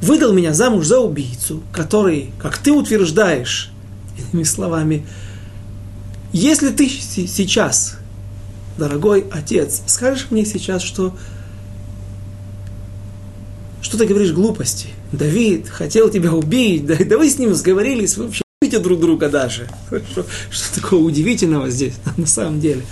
[0.00, 3.72] выдал меня замуж за убийцу, который, как ты утверждаешь,
[4.16, 5.04] иными словами,
[6.32, 7.96] если ты сейчас,
[8.76, 11.16] дорогой отец, скажешь мне сейчас, что
[13.88, 14.88] что ты говоришь глупости?
[15.12, 19.30] Давид хотел тебя убить, да, да вы с ним сговорились, вы вообще любите друг друга
[19.30, 19.66] даже.
[20.10, 22.82] Что, что такого удивительного здесь на самом деле?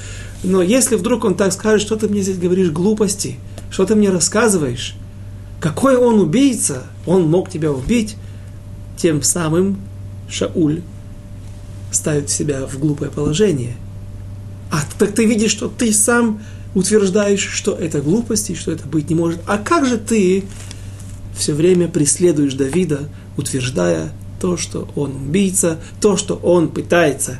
[0.42, 3.36] Но если вдруг он так скажет, что ты мне здесь говоришь глупости,
[3.70, 4.94] что ты мне рассказываешь,
[5.60, 8.16] какой он убийца, он мог тебя убить,
[8.96, 9.78] тем самым
[10.30, 10.80] Шауль
[11.90, 13.76] ставит себя в глупое положение.
[14.70, 16.40] А так ты видишь, что ты сам
[16.74, 19.40] утверждаешь, что это глупости, что это быть не может.
[19.46, 20.44] А как же ты
[21.36, 27.38] все время преследуешь Давида, утверждая то, что он убийца, то, что он пытается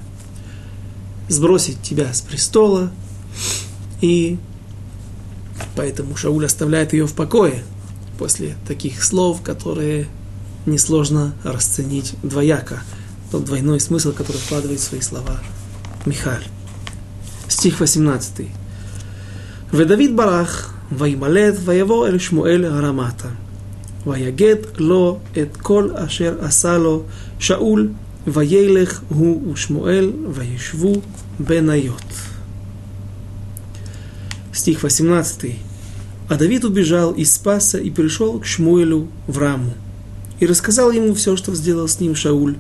[1.29, 2.91] сбросить тебя с престола.
[4.01, 4.39] И
[5.75, 7.65] поэтому Шауль оставляет ее в покое
[8.19, 10.09] после таких слов, которые
[10.67, 12.83] несложно расценить двояко.
[13.31, 15.39] Тот двойной смысл, который вкладывает в свои слова
[16.05, 16.45] Михаль.
[17.49, 18.49] Стих 18.
[19.73, 23.31] «Ведавид барах, ваималет, ваево эль Шмуэль Арамата».
[24.08, 27.04] ויגד לו את כל אשר עשה לו
[27.40, 27.90] שאול,
[28.28, 31.02] וילך הוא ושמואל, וישבו
[31.40, 32.14] בניות.
[34.54, 35.50] Стих 18.
[36.30, 39.74] А Давид убежал из спаса и пришел к Шмуэлю в Раму.
[40.40, 42.58] И рассказал ему все, что сделал с ним Шауль,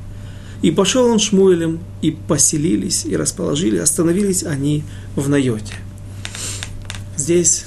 [0.61, 4.83] и пошел он Шмуэлем, и поселились, и расположили, остановились они
[5.15, 5.75] в Найоте.
[7.17, 7.65] Здесь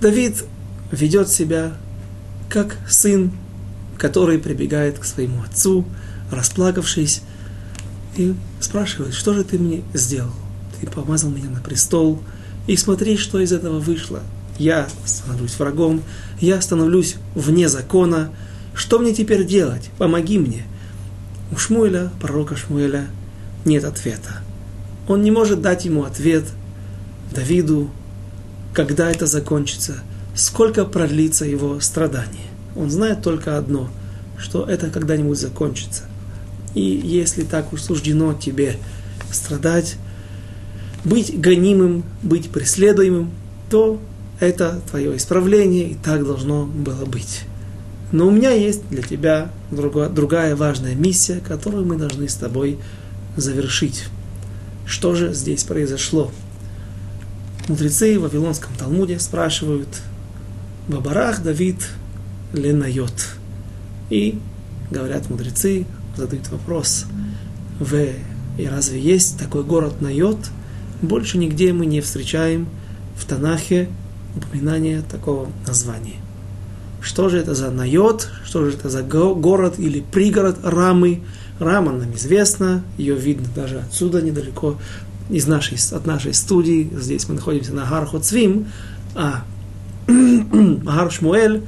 [0.00, 0.44] Давид
[0.91, 1.73] ведет себя
[2.49, 3.31] как сын,
[3.97, 5.85] который прибегает к своему отцу,
[6.31, 7.21] расплакавшись,
[8.15, 10.33] и спрашивает, что же ты мне сделал?
[10.79, 12.21] Ты помазал меня на престол,
[12.67, 14.21] и смотри, что из этого вышло.
[14.57, 16.01] Я становлюсь врагом,
[16.39, 18.31] я становлюсь вне закона,
[18.73, 19.89] что мне теперь делать?
[19.97, 20.63] Помоги мне.
[21.51, 23.07] У Шмуэля, пророка Шмуэля,
[23.65, 24.41] нет ответа.
[25.07, 26.45] Он не может дать ему ответ
[27.33, 27.89] Давиду,
[28.73, 29.95] когда это закончится,
[30.39, 32.47] сколько продлится его страдание.
[32.75, 33.89] Он знает только одно,
[34.37, 36.03] что это когда-нибудь закончится.
[36.73, 38.77] И если так уж суждено тебе
[39.31, 39.97] страдать,
[41.03, 43.31] быть гонимым, быть преследуемым,
[43.69, 43.99] то
[44.39, 47.41] это твое исправление, и так должно было быть.
[48.13, 52.79] Но у меня есть для тебя другая, важная миссия, которую мы должны с тобой
[53.35, 54.05] завершить.
[54.85, 56.31] Что же здесь произошло?
[57.67, 60.01] Мудрецы в Вавилонском Талмуде спрашивают,
[60.89, 61.87] Бабарах Давид
[62.51, 63.13] Ленайот.
[64.09, 64.39] И
[64.89, 65.85] говорят мудрецы,
[66.17, 67.05] задают вопрос,
[67.79, 67.95] в
[68.57, 70.39] и разве есть такой город Найот?
[71.03, 72.67] Больше нигде мы не встречаем
[73.15, 73.87] в Танахе
[74.35, 76.17] упоминания такого названия.
[77.01, 81.21] Что же это за Найот, что же это за город или пригород Рамы.
[81.59, 84.77] Рама нам известна, ее видно даже отсюда недалеко,
[85.29, 86.89] из нашей, от нашей студии.
[86.97, 88.67] Здесь мы находимся на Гар Хоцвим,
[89.13, 89.45] а
[90.83, 91.63] Гар Шмуэль,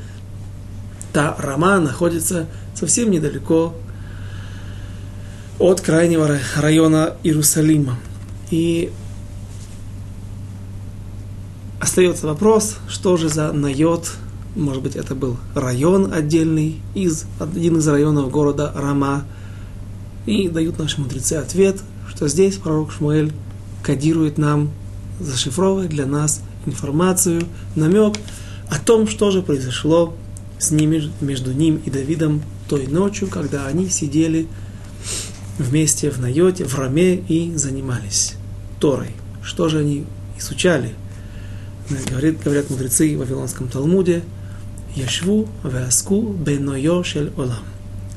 [1.14, 3.76] та Рама находится совсем недалеко
[5.60, 7.98] от крайнего района Иерусалима.
[8.50, 8.92] И
[11.80, 14.12] остается вопрос, что же за Найот
[14.56, 19.24] может быть, это был район отдельный, из, один из районов города Рама.
[20.26, 23.32] И дают наши мудрецы ответ, что здесь пророк Шмуэль
[23.82, 24.72] кодирует нам,
[25.20, 27.44] зашифровывает для нас информацию,
[27.76, 28.16] намек
[28.70, 30.16] о том, что же произошло
[30.60, 34.48] с ними, между ним и Давидом той ночью, когда они сидели
[35.58, 38.34] вместе в Найоте, в Раме и занимались
[38.80, 39.10] Торой.
[39.44, 40.06] Что же они
[40.38, 40.94] изучали?
[42.10, 44.24] Говорит, говорят мудрецы в Вавилонском Талмуде–
[44.96, 47.64] Яшву вяску бенойо шель олам.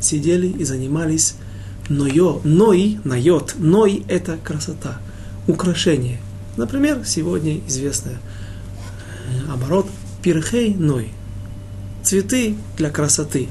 [0.00, 1.36] Сидели и занимались
[1.88, 2.40] нойо.
[2.42, 3.54] Ной, найот.
[3.58, 4.98] Ной– это красота,
[5.46, 6.18] украшение.
[6.56, 9.86] Например, сегодня известный э, оборот
[10.22, 11.10] пирхей ной.
[12.02, 13.48] Цветы для красоты.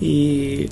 [0.00, 0.70] И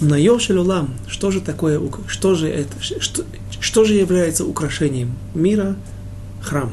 [0.00, 3.24] Найо Шелюлам, что же такое, что же это, что,
[3.60, 5.76] что же является украшением мира?
[6.42, 6.72] Храм.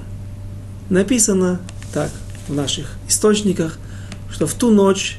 [0.89, 1.61] Написано
[1.93, 2.11] так
[2.47, 3.77] в наших источниках–
[4.31, 5.17] что в ту ночь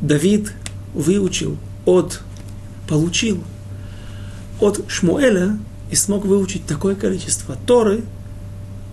[0.00, 0.52] Давид
[0.94, 2.20] выучил от,
[2.88, 3.42] получил
[4.60, 5.58] от Шмуэля
[5.90, 8.02] и смог выучить такое количество Торы,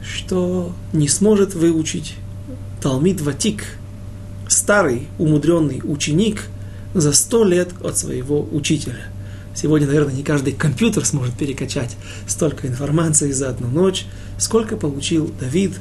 [0.04, 2.16] что не сможет выучить
[2.82, 3.64] Талмид Ватик,
[4.48, 6.50] старый, умудренный ученик,
[6.94, 9.08] за сто лет от своего учителя.
[9.56, 11.96] Сегодня, наверное, не каждый компьютер сможет перекачать
[12.28, 14.06] столько информации за одну ночь,
[14.38, 15.74] сколько получил Давид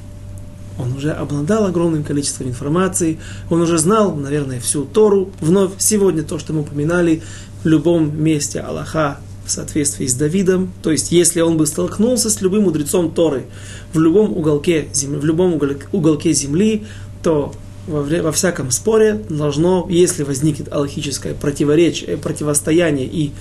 [0.79, 3.19] Он уже обладал огромным количеством информации,
[3.51, 5.31] он уже знал, наверное, всю Тору.
[5.41, 7.23] Вновь сегодня то, что мы упоминали,
[7.63, 10.73] в любом месте Аллаха в соответствии с Давидом.
[10.83, 13.45] То есть, если он бы столкнулся с любым мудрецом Торы
[13.93, 15.61] в любом уголке, земли, в любом
[15.93, 16.85] уголке земли,
[17.23, 17.53] то
[17.87, 23.33] во, во всяком споре должно, если возникнет аллахическое противоречие, противостояние и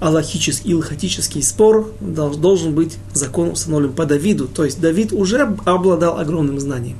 [0.00, 4.46] аллахический, илхатический спор, должен быть закон установлен по Давиду.
[4.46, 6.96] То есть Давид уже обладал огромным знанием.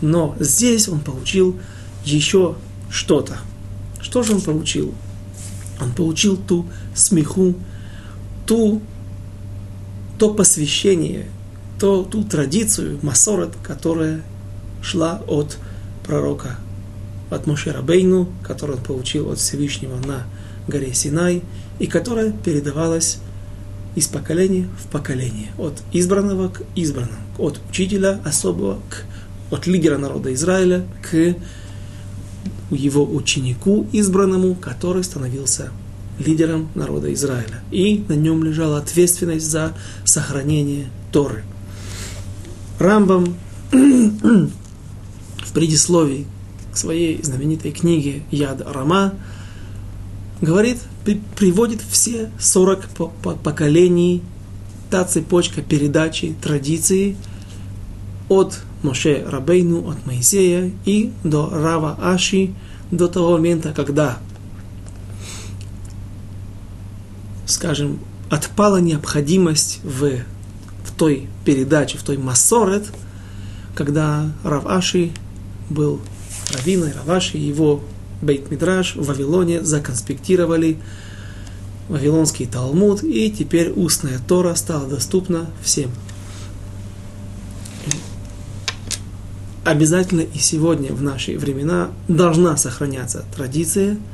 [0.00, 1.56] Но здесь он получил
[2.04, 2.56] еще
[2.90, 3.38] что-то.
[4.00, 4.94] Что же он получил?
[5.80, 7.54] Он получил ту смеху,
[8.48, 8.80] ту,
[10.18, 11.26] то посвящение,
[11.78, 14.22] то, ту традицию, масорет, которая
[14.82, 15.58] шла от
[16.04, 16.56] пророка,
[17.30, 20.26] от Моше Рабейну, который он получил от Всевышнего на
[20.66, 21.42] горе Синай,
[21.78, 23.18] и которая передавалась
[23.94, 29.04] из поколения в поколение, от избранного к избранному, от учителя особого к
[29.50, 31.34] от лидера народа Израиля к
[32.70, 35.70] его ученику избранному, который становился
[36.18, 37.62] лидером народа Израиля.
[37.70, 41.44] И на нем лежала ответственность за сохранение Торы.
[42.78, 43.36] Рамбам
[43.72, 46.26] в предисловии
[46.72, 49.14] к своей знаменитой книге Яд Рама
[50.40, 50.78] говорит,
[51.36, 52.88] приводит все 40
[53.42, 54.22] поколений,
[54.90, 57.16] та цепочка передачи традиции
[58.28, 62.54] от Моше Рабейну, от Моисея и до Рава Аши,
[62.90, 64.18] до того момента, когда
[67.48, 70.10] скажем, отпала необходимость в,
[70.84, 72.84] в той передаче, в той массорет,
[73.74, 75.12] когда Рав Аши
[75.70, 76.00] был
[76.52, 77.82] раввиной, Рав Аши, его
[78.20, 80.78] Бейт-Мидраш в Вавилоне законспектировали
[81.88, 85.90] Вавилонский Талмуд, и теперь устная Тора стала доступна всем.
[89.64, 93.96] Обязательно и сегодня, в наши времена, должна сохраняться традиция–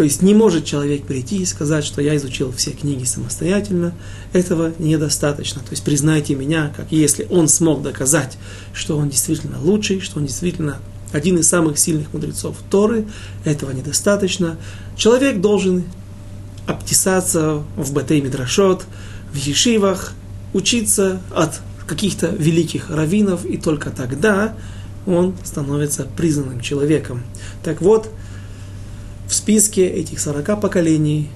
[0.00, 3.92] То есть не может человек прийти и сказать, что я изучил все книги самостоятельно.
[4.32, 5.60] Этого недостаточно.
[5.60, 8.38] То есть признайте меня, как если он смог доказать,
[8.72, 10.78] что он действительно лучший, что он действительно
[11.12, 13.08] один из самых сильных мудрецов Торы,
[13.44, 14.56] этого недостаточно.
[14.96, 15.84] Человек должен
[16.66, 18.86] обтесаться в Батей Мидрашот,
[19.30, 20.14] в Ешивах,
[20.54, 24.56] учиться от каких-то великих раввинов, и только тогда
[25.04, 27.22] он становится признанным человеком.
[27.62, 28.08] Так вот,
[29.30, 31.28] в списке этих 40 поколений,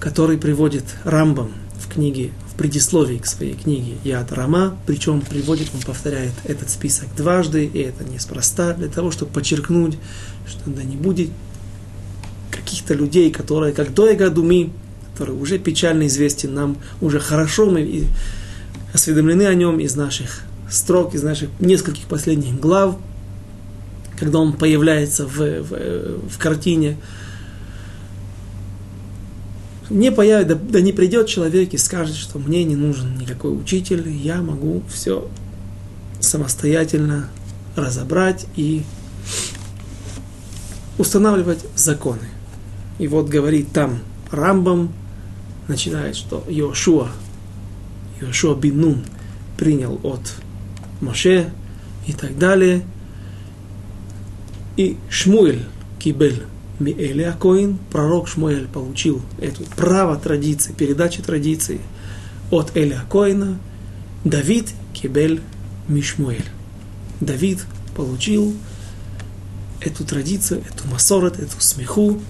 [0.00, 5.80] который приводит Рамбам в книге, в предисловии к своей книге Яд Рама, причем приводит, он
[5.82, 9.96] повторяет этот список дважды, и это неспроста, для того, чтобы подчеркнуть,
[10.48, 11.30] что да не будет
[12.50, 14.72] каких-то людей, которые, как Дойга Думи,
[15.12, 18.06] который уже печально известен нам, уже хорошо мы
[18.92, 22.96] осведомлены о нем из наших строк, из наших нескольких последних глав,
[24.18, 26.96] когда он появляется в, в, в картине,
[29.90, 34.42] не появится, да, не придет человек и скажет, что мне не нужен никакой учитель, я
[34.42, 35.28] могу все
[36.20, 37.28] самостоятельно
[37.76, 38.82] разобрать и
[40.98, 42.28] устанавливать законы.
[42.98, 44.92] И вот говорит там Рамбам,
[45.68, 47.08] начинает, что Йошуа,
[48.20, 49.04] Йошуа Бинун
[49.56, 50.34] принял от
[51.00, 51.50] Моше
[52.06, 52.82] и так далее.
[54.76, 55.64] И Шмуэль
[55.98, 56.42] Кибель
[56.78, 61.80] Миэля Коин, пророк Шмуэль получил эту право традиции, передачи традиции
[62.50, 63.58] от Эля Коина,
[64.24, 65.40] Давид Кибель
[65.88, 66.44] Мишмуэль.
[67.20, 67.64] Давид
[67.96, 68.54] получил
[69.80, 72.20] эту традицию, эту масорет, эту смеху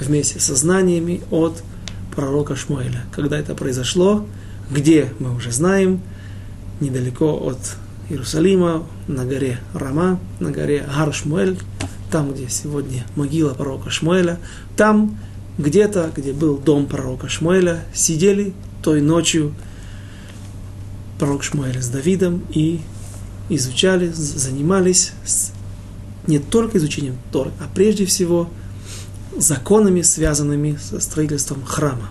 [0.00, 1.62] вместе со знаниями от
[2.14, 3.04] пророка Шмуэля.
[3.12, 4.26] Когда это произошло,
[4.70, 6.00] где мы уже знаем,
[6.80, 7.76] недалеко от
[8.08, 11.58] Иерусалима, на горе Рама, на горе Гаршмуэль,
[12.10, 14.38] там, где сегодня могила пророка Шмуэля,
[14.76, 15.18] там
[15.58, 18.52] где-то, где был дом пророка Шмуэля, сидели
[18.82, 19.54] той ночью
[21.18, 22.80] пророк Шмуэля с Давидом и
[23.50, 25.52] изучали, занимались с,
[26.26, 28.48] не только изучением Торы, а прежде всего
[29.36, 32.08] законами, связанными со строительством храма.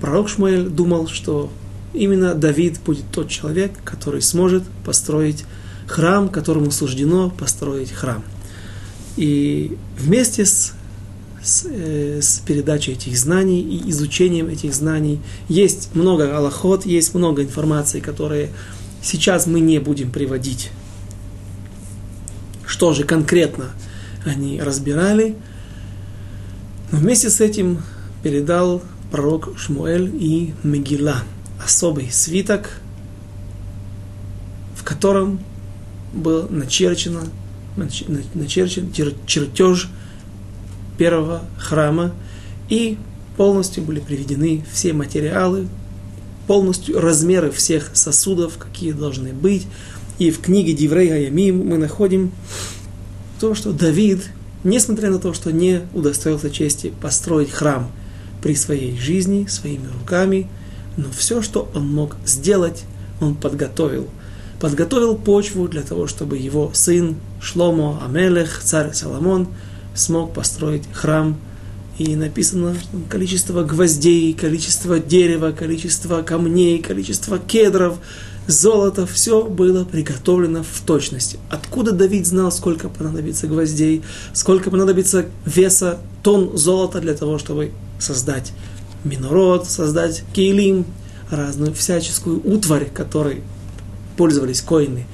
[0.00, 1.50] Пророк Шмуэль думал, что
[1.92, 5.44] именно Давид будет тот человек, который сможет построить
[5.86, 8.22] храм, которому суждено построить храм.
[9.16, 10.72] И вместе с,
[11.42, 17.42] с, э, с передачей этих знаний и изучением этих знаний есть много аллахот, есть много
[17.42, 18.50] информации, которые
[19.02, 20.70] сейчас мы не будем приводить.
[22.66, 23.70] Что же конкретно
[24.24, 25.36] они разбирали.
[26.90, 27.82] Но вместе с этим
[28.22, 31.22] передал пророк Шмуэль и Мегила,
[31.62, 32.80] особый свиток,
[34.76, 35.40] в котором
[36.12, 37.20] был начерчено,
[37.76, 38.92] начерчен
[39.26, 39.88] чертеж
[40.96, 42.12] первого храма,
[42.68, 42.98] и
[43.36, 45.68] полностью были приведены все материалы,
[46.46, 49.66] полностью размеры всех сосудов, какие должны быть.
[50.18, 52.30] И в книге Диврей Аямим мы находим
[53.40, 54.30] то, что Давид,
[54.62, 57.90] несмотря на то, что не удостоился чести построить храм
[58.42, 60.48] при своей жизни, своими руками,
[60.96, 62.84] но все, что он мог сделать,
[63.20, 64.08] он подготовил.
[64.60, 69.48] Подготовил почву для того, чтобы его сын Шломо Амелех, царь Соломон,
[69.94, 71.36] смог построить храм
[71.98, 72.74] и написано
[73.10, 77.98] количество гвоздей, количество дерева, количество камней, количество кедров,
[78.46, 81.38] золота, все было приготовлено в точности.
[81.50, 88.52] Откуда Давид знал, сколько понадобится гвоздей, сколько понадобится веса тонн золота для того, чтобы создать
[89.04, 90.86] минород, создать кейлим,
[91.30, 93.42] разную всяческую утварь, которой
[94.16, 95.06] пользовались коины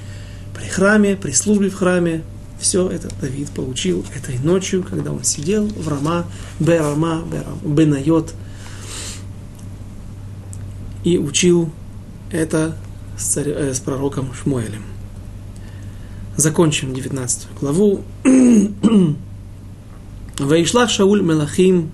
[0.61, 2.23] при храме, при службе в храме,
[2.59, 6.27] все это Давид получил этой ночью, когда он сидел в Рама,
[6.59, 7.23] Берама,
[7.63, 8.35] Бенайот,
[11.03, 11.71] и учил
[12.31, 12.77] это
[13.17, 14.83] с, царь, э, с пророком Шмуэлем.
[16.37, 18.03] Закончим 19 главу.
[20.37, 21.89] Ваишлах Шауль Мелахим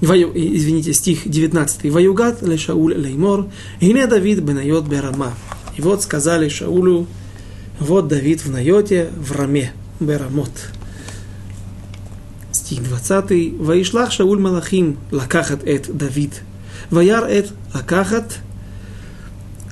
[0.00, 1.88] извините, стих 19.
[1.92, 3.46] Ваюгат ле Шауль леймор,
[3.78, 5.34] Ине Давид бенайот берама.
[5.77, 7.07] И вот сказали Шаулю,
[7.79, 10.51] вот Давид в Найоте, в Раме, Берамот.
[12.51, 13.59] Стих 20.
[13.59, 16.41] Ваишлах Шауль Малахим лакахат эт Давид.
[16.89, 18.39] Ваяр эт лакахат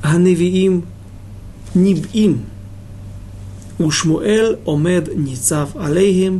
[0.03, 0.81] הנביאים
[1.75, 2.37] ניבאים,
[3.87, 6.39] ושמואל עומד ניצב עליהם,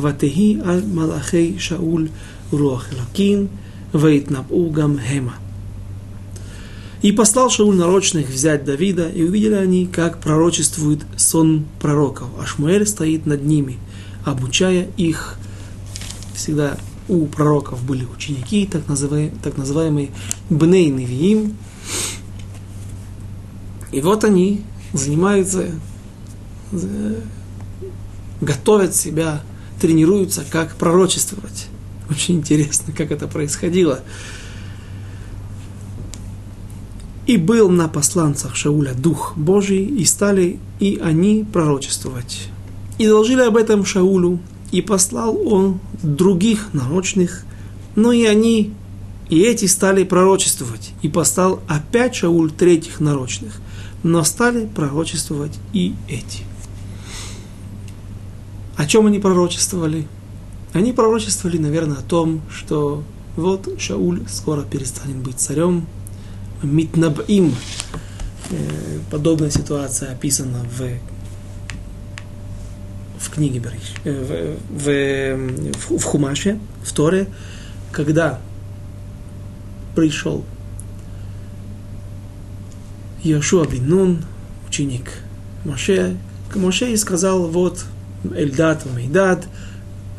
[0.00, 2.08] ותהי על מלאכי שאול
[2.52, 3.46] רוח אלוקים,
[3.94, 5.36] ויתנבאו גם המה.
[7.01, 12.27] И послал Шауль нарочных взять Давида, и увидели они, как пророчествует сон пророков.
[12.39, 13.79] А Шмуэль стоит над ними,
[14.23, 15.35] обучая их.
[16.35, 16.77] Всегда
[17.07, 20.11] у пророков были ученики, так называемые, так называемые
[20.49, 21.57] Бней Невиим.
[23.91, 25.71] И вот они занимаются,
[28.39, 29.43] готовят себя,
[29.79, 31.67] тренируются, как пророчествовать.
[32.09, 34.01] Очень интересно, как это происходило.
[37.27, 42.49] И был на посланцах Шауля Дух Божий, и стали и они пророчествовать.
[42.97, 44.39] И доложили об этом Шаулю,
[44.71, 47.45] и послал он других нарочных,
[47.95, 48.73] но и они,
[49.29, 50.91] и эти стали пророчествовать.
[51.01, 53.59] И послал опять Шауль третьих нарочных,
[54.03, 56.43] но стали пророчествовать и эти.
[58.77, 60.07] О чем они пророчествовали?
[60.73, 63.03] Они пророчествовали, наверное, о том, что
[63.35, 65.85] вот Шауль скоро перестанет быть царем,
[66.63, 67.55] Митнабим.
[68.51, 70.81] Э, подобная ситуация описана в,
[73.19, 77.27] в книге Бериш, э, в, в, в Хумаше, в Торе,
[77.91, 78.39] когда
[79.95, 80.43] пришел
[83.23, 84.25] Йошуа бин Нун,
[84.67, 85.11] ученик
[85.63, 86.17] Моше,
[86.51, 87.85] к Моше и сказал, вот
[88.35, 89.47] Эльдат, Мейдат,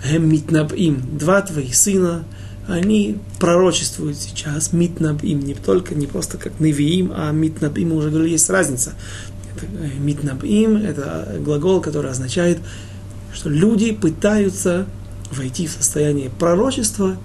[0.05, 2.25] Хем Митнабим, два твоих сына,
[2.69, 8.11] они пророчествуют сейчас митнаб им не только, не просто как невиим, а митнаб им уже
[8.11, 8.95] говорили, есть разница.
[9.61, 12.59] Э, митнаб им– это глагол, который означает,
[13.35, 14.87] что люди пытаются
[15.33, 17.17] войти в состояние пророчества,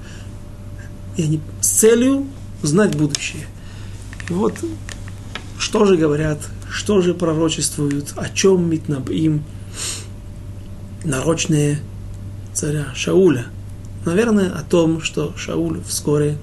[1.18, 2.26] и они с целью
[2.64, 3.46] знать будущее.
[4.30, 4.56] И вот
[5.60, 9.44] что же говорят, что же пророчествуют, о чем митнаб им
[11.04, 11.80] нарочные
[12.54, 13.46] царя Шауля–
[14.08, 16.38] наверное, о том, что Шауль вскоре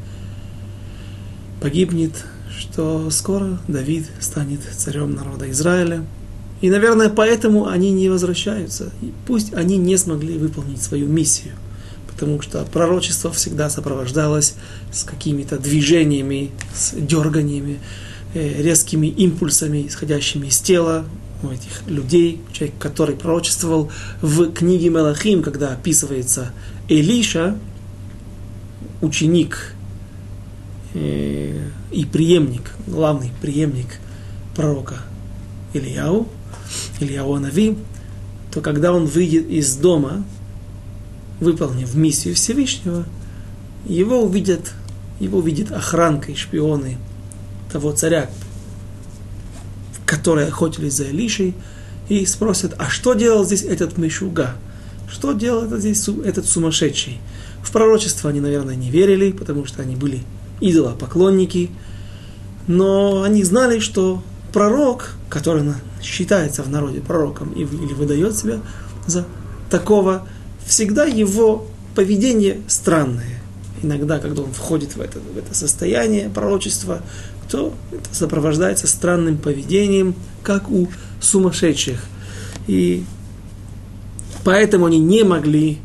[1.60, 2.12] погибнет,
[2.56, 6.04] что скоро Давид станет царем народа Израиля.
[6.60, 8.92] И, наверное, поэтому они не возвращаются.
[9.02, 11.54] И пусть они не смогли выполнить свою миссию,
[12.12, 14.54] потому что пророчество всегда сопровождалось
[14.92, 17.80] с какими-то движениями, с дерганиями,
[18.34, 21.04] э, резкими импульсами, исходящими из тела
[21.42, 23.90] у этих людей, человек, который пророчествовал
[24.22, 26.52] в книге Мелахим, когда описывается
[26.88, 27.56] Элиша,
[29.00, 29.74] ученик
[30.94, 33.98] э, и преемник, главный преемник
[34.54, 34.96] пророка
[35.72, 36.28] Ильяу,
[37.00, 37.76] Ильяу Нави,
[38.52, 40.24] то когда он выйдет из дома,
[41.40, 43.04] выполнив миссию Всевышнего,
[43.86, 44.72] его увидят,
[45.20, 46.96] его увидят охранка и шпионы
[47.72, 48.30] того царя,
[50.14, 51.54] которые охотились за Илишей,
[52.08, 54.56] и спросят, а что делал здесь этот Мишуга?
[55.10, 57.20] Что делал здесь этот сумасшедший?
[57.62, 60.22] В пророчество они, наверное, не верили, потому что они были
[60.60, 61.70] идолопоклонники,
[62.66, 65.64] но они знали, что пророк, который
[66.02, 68.60] считается в народе пророком или выдает себя
[69.06, 69.24] за
[69.70, 70.26] такого,
[70.66, 73.40] всегда его поведение странное.
[73.82, 77.02] Иногда, когда он входит в это, в это состояние пророчества,
[77.54, 80.88] то это сопровождается странным поведением, как у
[81.20, 82.04] сумасшедших.
[82.66, 83.04] И
[84.42, 85.78] поэтому они не могли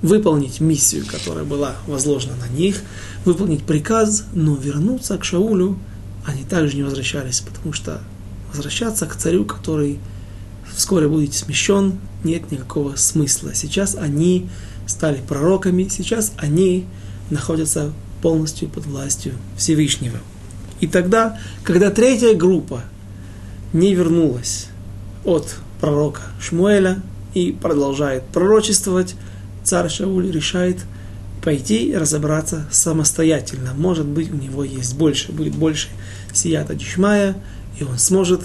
[0.00, 2.80] выполнить миссию, которая была возложена на них,
[3.26, 5.76] выполнить приказ, но вернуться к Шаулю
[6.24, 8.00] они также не возвращались, потому что
[8.48, 9.98] возвращаться к царю, который
[10.74, 13.54] вскоре будет смещен, нет никакого смысла.
[13.54, 14.48] Сейчас они
[14.86, 16.86] стали пророками, сейчас они
[17.28, 17.92] находятся
[18.22, 20.18] полностью под властью Всевышнего.
[20.80, 22.82] И тогда, когда третья группа
[23.72, 24.68] не вернулась
[25.24, 27.00] от пророка Шмуэля
[27.34, 29.14] и продолжает пророчествовать,
[29.64, 30.78] царь Шауль решает
[31.42, 33.72] пойти разобраться самостоятельно.
[33.74, 35.88] Может быть, у него есть больше, будет больше
[36.32, 37.36] сията дишмая,
[37.78, 38.42] и он сможет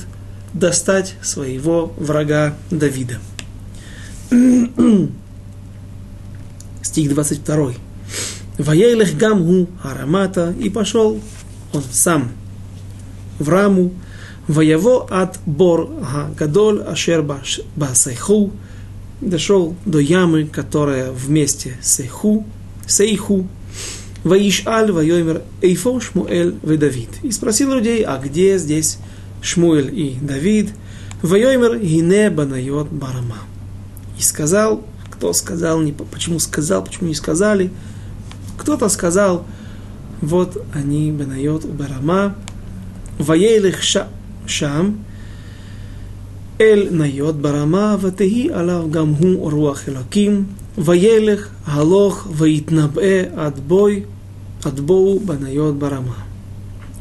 [0.54, 3.18] достать своего врага Давида.
[6.84, 7.74] Стих 22.
[8.58, 11.20] Ваейлех гамгу арамата, и пошел
[11.74, 12.32] он сам
[13.40, 13.92] в раму,
[14.48, 15.90] воево от бор
[16.38, 17.24] гадоль ашер
[17.76, 18.52] басайху,
[19.22, 22.46] дошел до ямы, которая вместе сейху,
[22.88, 23.48] сейху,
[24.24, 27.10] Ваишаль Вайомер Эйфо Шмуэль и Давид.
[27.24, 29.00] И спросил людей, а где здесь
[29.42, 30.70] Шмуэль и Давид?
[31.24, 33.38] Вайомер Гине Банайот Барама.
[34.20, 37.72] И сказал, кто сказал, не, почему сказал, почему не сказали.
[38.58, 39.46] Кто-то сказал,
[40.22, 42.36] вот они, Бенайот, Уберама,
[43.18, 45.04] Ваейлих Шам,
[46.60, 54.06] Эль Найот Барама, Ватехи Алав Гамху Руах Элаким, Ваелих Галох Ваитнабе Адбой,
[54.64, 56.18] Адбоу Банайот Барама.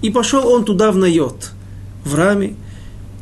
[0.00, 1.50] И пошел он туда в Найот,
[2.04, 2.54] в раме,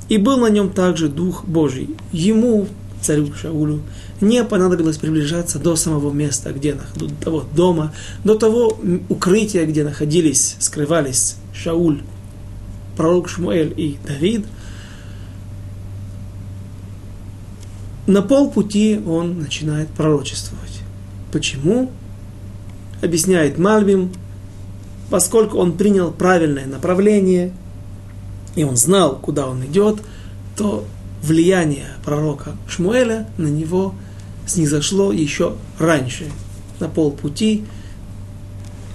[0.08, 1.90] и был на нем также Дух Божий.
[2.12, 2.68] Ему
[3.08, 3.80] царю Шаулю,
[4.20, 7.92] не понадобилось приближаться до самого места, где до того дома,
[8.22, 8.78] до того
[9.08, 12.02] укрытия, где находились, скрывались Шауль,
[12.96, 14.46] пророк Шмуэль и Давид–
[18.08, 20.80] на полпути он начинает пророчествовать.
[21.30, 21.90] Почему?
[23.02, 24.12] Объясняет Мальбим,
[25.10, 27.52] поскольку он принял правильное направление,
[28.56, 29.98] и он знал, куда он идет,
[30.56, 30.86] то
[31.22, 33.94] влияние пророка Шмуэля на него
[34.46, 36.26] снизошло еще раньше,
[36.80, 37.64] на полпути,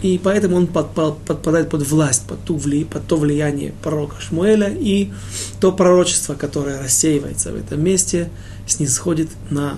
[0.02, 5.12] и поэтому он подпадает под власть, под, ту, под то влияние пророка Шмуэля, и
[5.60, 8.30] то пророчество, которое рассеивается в этом месте–
[8.68, 9.78] снисходит на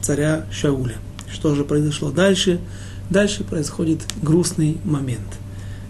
[0.00, 0.96] царя Шауля.
[1.32, 2.60] Что же произошло дальше?
[3.10, 5.26] Дальше происходит грустный момент.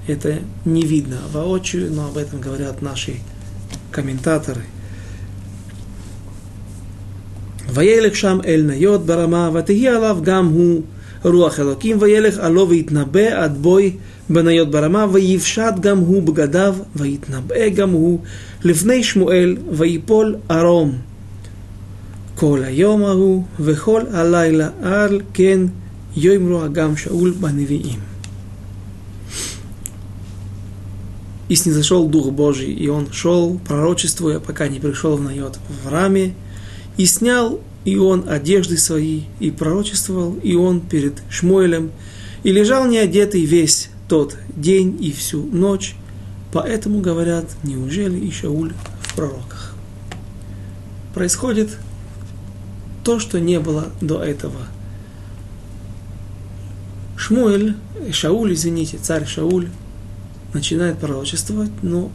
[0.07, 3.17] Это не видно воочию, но об этом говорят наши
[3.91, 4.65] комментаторы.
[7.74, 10.82] וילך שם אל ניות ברמה, ותהיה עליו גם הוא
[11.24, 13.96] רוח אלוקים, וילך עלו ויתנבא עד בוי
[14.30, 18.20] בניות ברמה, ויפשט גם הוא בגדיו, ויתנבא גם הוא
[18.64, 20.98] לפני שמואל, ויפול ערום.
[22.36, 25.60] כל היום ההוא וכל הלילה, על כן
[26.16, 28.12] יאמרו אגם שאול בנביאים.
[31.52, 36.34] И снизошел Дух Божий, и он шел, пророчествуя, пока не пришел в Найот в раме,
[36.97, 41.93] и снял и он одежды свои, и пророчествовал, и он перед Шмуэлем,
[42.43, 45.95] и лежал неодетый весь тот день и всю ночь,
[46.53, 49.77] поэтому говорят, неужели и Шауль в пророках?
[51.15, 51.79] Происходит
[53.05, 54.67] то, что не было до этого.
[57.17, 57.77] Шмуэль,
[58.11, 59.69] Шауль, извините, царь Шауль,
[60.53, 62.11] начинает пророчествовать, но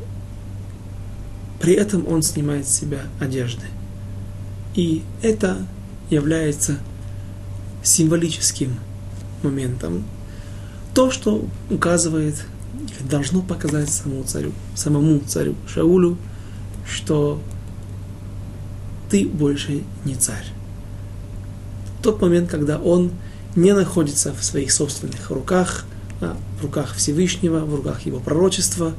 [1.61, 3.63] при этом он снимает с себя одежды.
[4.75, 5.65] И это
[6.09, 6.77] является
[7.83, 8.75] символическим
[9.43, 10.03] моментом.
[10.93, 12.35] То, что указывает
[13.09, 16.17] должно показать самому царю, самому царю Шаулю,
[16.85, 17.41] что
[19.09, 20.45] ты больше не царь
[22.01, 23.11] тот момент, когда он
[23.55, 25.85] не находится в своих собственных руках,
[26.19, 28.93] а в руках Всевышнего, в руках его пророчества.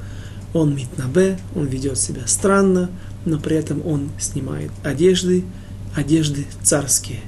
[0.53, 2.91] Он митнабе, он ведет себя странно,
[3.25, 5.45] но при этом он снимает одежды,
[5.95, 7.21] одежды царские,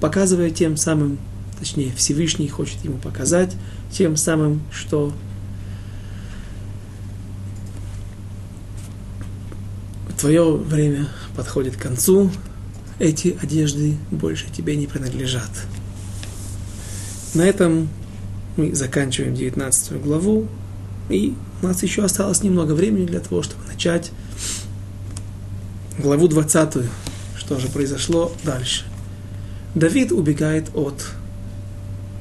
[0.00, 1.18] показывая тем самым,
[1.58, 3.54] точнее Всевышний хочет ему показать,
[3.90, 5.12] тем самым, что
[10.18, 12.30] твое время подходит к концу,
[12.98, 15.50] эти одежды больше тебе не принадлежат.
[17.34, 17.88] на этом
[18.56, 20.46] мы заканчиваем 19 главу.
[21.08, 24.10] И у нас еще осталось немного времени для того, чтобы начать
[25.98, 26.84] главу 20.
[27.44, 28.84] Что же произошло дальше?
[29.74, 31.04] Давид убегает от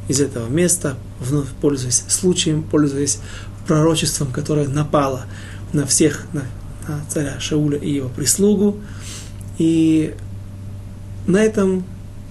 [0.07, 3.19] из этого места, вновь пользуясь случаем, пользуясь
[3.67, 5.27] пророчеством, которое напало
[5.73, 6.41] на всех, на,
[6.87, 8.79] на царя Шауля и его прислугу.
[9.59, 10.15] И
[11.27, 11.85] на этом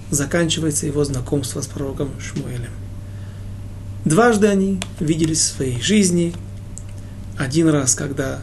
[0.09, 2.71] заканчивается его знакомство с пророком Шмуэлем.
[4.03, 6.33] Дважды они виделись в своей жизни.
[7.37, 8.39] Один раз, когда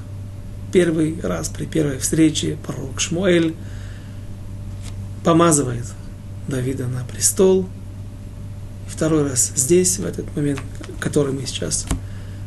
[0.72, 3.54] первый раз при первой встрече пророк Шмуэль
[5.24, 5.84] помазывает
[6.48, 7.68] Давида на престол.
[8.86, 10.60] Второй раз здесь, в этот момент,
[11.00, 11.86] который мы сейчас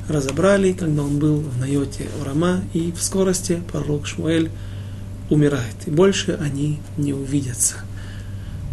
[0.08, 4.50] разобрали, когда он был в Найоте Урама, и в скорости пророк Шмуэль
[5.30, 5.76] умирает.
[5.86, 7.76] И больше они не увидятся.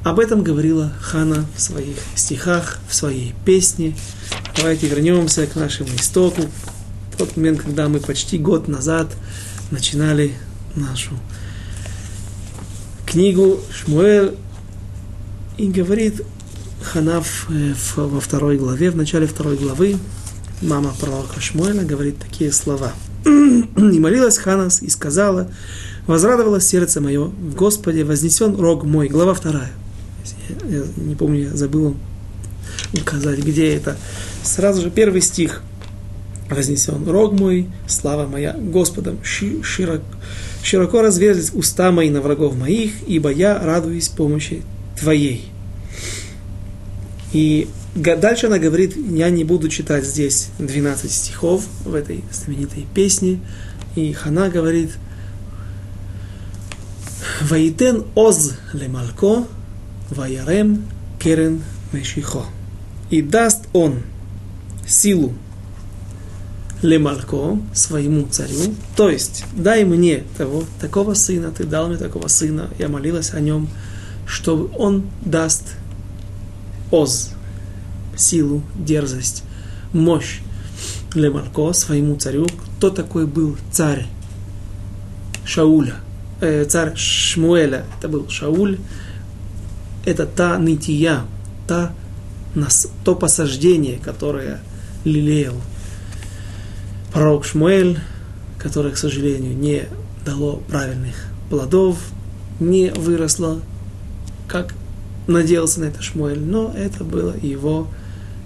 [0.04, 3.94] Об этом говорила Хана в своих стихах, в своей песне.
[4.56, 6.42] Давайте вернемся к нашему истоку.
[7.16, 9.08] Тот момент, когда мы почти год назад
[9.70, 10.34] начинали
[10.74, 11.12] нашу
[13.08, 14.34] книгу Шмуэль
[15.56, 16.22] и говорит
[16.82, 19.96] Ханав э, во второй главе, в начале второй главы,
[20.60, 22.92] мама пророка Шмуэля говорит такие слова.
[23.24, 25.50] «И молилась Ханас и сказала,
[26.06, 29.08] возрадовалось сердце мое в Господе, вознесен рог мой».
[29.08, 29.72] Глава вторая.
[30.68, 31.96] Я, я не помню, я забыл
[32.92, 33.96] указать, где это.
[34.42, 35.62] Сразу же первый стих.
[36.48, 40.04] «Вознесен рог мой, слава моя Господом, широко,
[40.62, 44.62] широко разверзлись уста мои на врагов моих, ибо я радуюсь помощи
[44.98, 45.50] Твоей».
[47.32, 53.40] И дальше она говорит, я не буду читать здесь 12 стихов в этой знаменитой песне.
[53.96, 54.90] И Хана говорит,
[57.42, 59.46] Ваитен оз лемалко,
[60.10, 60.84] ваярем
[61.20, 62.44] керен мешихо.
[63.10, 64.02] И даст он
[64.86, 65.34] силу
[66.82, 72.70] лемалко, своему царю, то есть дай мне того, такого сына, ты дал мне такого сына,
[72.78, 73.68] я молилась о нем,
[74.26, 75.64] чтобы он даст
[76.90, 77.30] оз,
[78.16, 79.42] силу, дерзость,
[79.92, 80.40] мощь
[81.14, 82.46] Лемарко, своему царю.
[82.76, 84.06] Кто такой был царь
[85.44, 85.96] Шауля?
[86.40, 88.78] Э, царь Шмуэля, это был Шауль.
[90.04, 91.22] Это та нытия,
[91.66, 91.92] та,
[93.04, 94.60] то посаждение, которое
[95.04, 95.54] лелеял
[97.12, 97.98] пророк Шмуэль,
[98.58, 99.84] которое, к сожалению, не
[100.24, 101.14] дало правильных
[101.50, 101.98] плодов,
[102.60, 103.60] не выросло,
[104.46, 104.74] как
[105.26, 107.88] надеялся на это Шмуэль, но это было его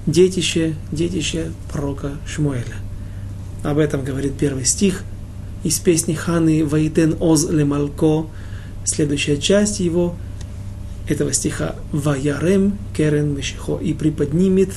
[0.06, 2.76] детище, детище пророка Шмуэля.
[3.62, 5.02] Об этом говорит первый стих
[5.62, 8.26] из песни Ханы «Ваитен оз лемалко»,
[8.84, 10.16] следующая часть его,
[11.08, 14.70] этого стиха «Ваярем керен мешихо» и приподнимет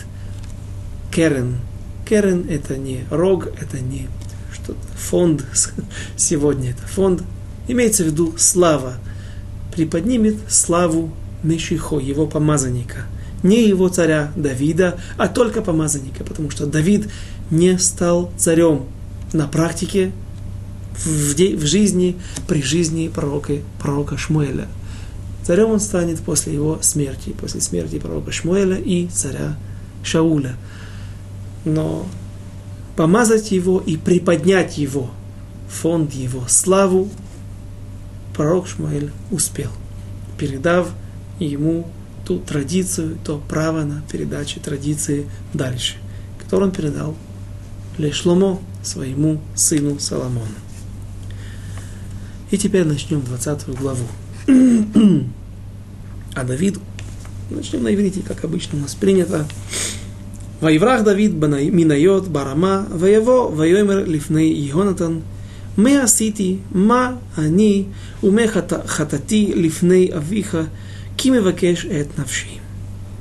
[1.12, 1.58] керен.
[2.06, 4.08] Керен– это не рог, это не
[4.54, 5.46] что-то, фонд
[6.16, 7.24] сегодня, это фонд.
[7.68, 8.96] Имеется в виду слава.
[9.74, 11.12] Приподнимет славу
[11.44, 13.06] Мешихо, его помазанника.
[13.44, 17.10] Не его царя Давида, а только помазанника, потому что Давид
[17.52, 18.86] не стал царем
[19.34, 20.12] на практике,
[21.04, 22.16] в, де, в жизни,
[22.48, 24.68] при жизни пророка, пророка Шмуэля.
[25.44, 29.58] Царем он станет после его смерти, после смерти пророка Шмуэля и царя
[30.04, 30.56] Шауля.
[31.66, 32.08] Но
[32.96, 35.10] помазать его и приподнять его,
[35.68, 37.10] фонд его, славу,
[38.36, 39.72] пророк Шмуэль успел,
[40.38, 40.90] передав
[41.40, 41.88] ему
[42.26, 45.96] ту традицию, то право на передачу традиции дальше,
[46.40, 47.16] которую он передал
[47.98, 50.46] Лешломо, своему сыну Соломону.
[52.52, 54.06] И теперь начнем 20 главу.
[56.36, 56.78] а Давид,
[57.50, 59.48] начнем на иврите, как обычно у нас принято.
[60.61, 65.21] Вайврах Давид минайот барама, воево воемер лифней Йонатан,
[65.77, 67.85] מה עשיתי, מה אני
[68.23, 68.43] ומה
[68.87, 70.57] חטאתי לפני אביך,
[71.21, 72.47] Ки мевакеш эт навши.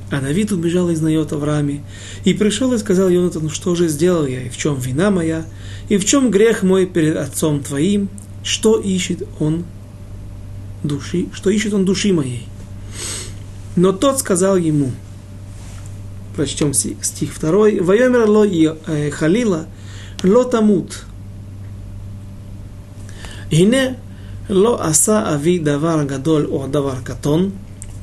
[0.10, 1.84] А Давид убежал из Найот Аврааме
[2.24, 5.46] и пришел и сказал Йонатану, что же сделал я, и в чем вина моя,
[5.90, 8.08] и в чем грех мой перед отцом твоим,
[8.42, 9.66] что ищет он
[10.82, 12.48] души, что ищет он души моей.
[13.76, 14.92] Но тот сказал ему,
[16.36, 19.68] прочтем стих второй, «Вайомер ло э, халила,
[20.24, 21.06] ло тамут».
[23.52, 23.94] הנה
[24.50, 27.50] לא עשה אבי דבר גדול או דבר קטון,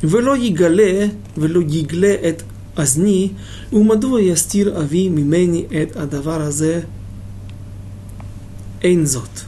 [0.03, 1.07] ולא יגלה,
[1.39, 2.43] ולא יגלה את
[2.77, 3.31] אזני,
[3.73, 6.81] ומדוע יסתיר אבי ממני את הדבר הזה?
[8.83, 9.41] אין זאת.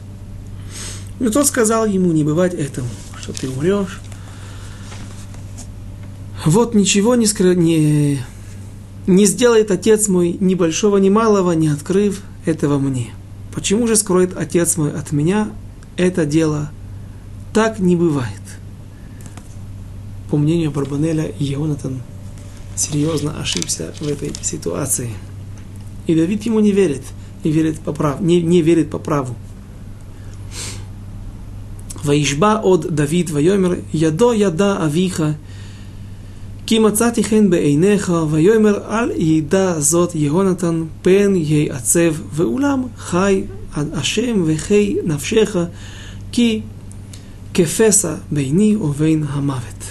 [1.19, 2.87] Но тот сказал ему не бывать этому,
[3.21, 3.99] что ты умрешь.
[6.45, 7.55] Вот ничего не, скры...
[7.55, 8.19] не,
[9.06, 13.10] не сделает отец мой ни большого, ни малого, не открыв этого мне.
[13.54, 15.50] Почему же скроет отец мой от меня
[15.96, 16.70] это дело?
[17.52, 18.40] Так не бывает.
[20.30, 22.00] По мнению Барбанеля, Ионатан
[22.76, 25.10] серьезно ошибся в этой ситуации.
[26.06, 27.02] И Давид ему не верит,
[27.44, 29.34] не верит по праву, не, не верит по праву.
[32.02, 35.36] Ваишба от Давид Вайомер, Ядо Яда Авиха–
[36.65, 43.43] כי מצאתי חן בעיניך ויאמר אל ידע זאת יהונתן פן ייעצב ואולם חי
[43.75, 45.55] השם וחי נפשך
[46.31, 46.61] כי
[47.53, 49.83] כפסע ביני ובין המוות.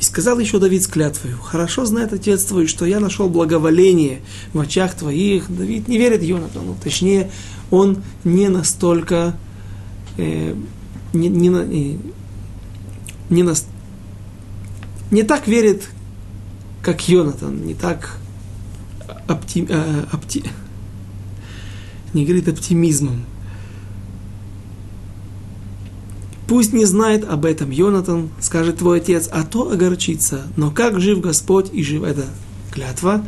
[0.00, 4.22] И сказал еще Давид с клятвою, хорошо знает отец твой, что я нашел благоволение
[4.54, 5.54] в очах твоих.
[5.54, 7.30] Давид не верит Йонатану, точнее,
[7.70, 9.36] он не настолько,
[10.16, 10.54] э,
[11.12, 11.98] не, не, не,
[13.28, 13.54] не, на,
[15.10, 15.90] не так верит,
[16.85, 18.19] как Йонатан, не так
[19.27, 20.43] опти, э, опти,
[22.13, 23.25] не говорит оптимизмом.
[26.47, 30.43] Пусть не знает об этом Йонатан, скажет твой отец, а то огорчится.
[30.57, 32.25] Но как жив Господь и жив эта
[32.71, 33.25] клятва,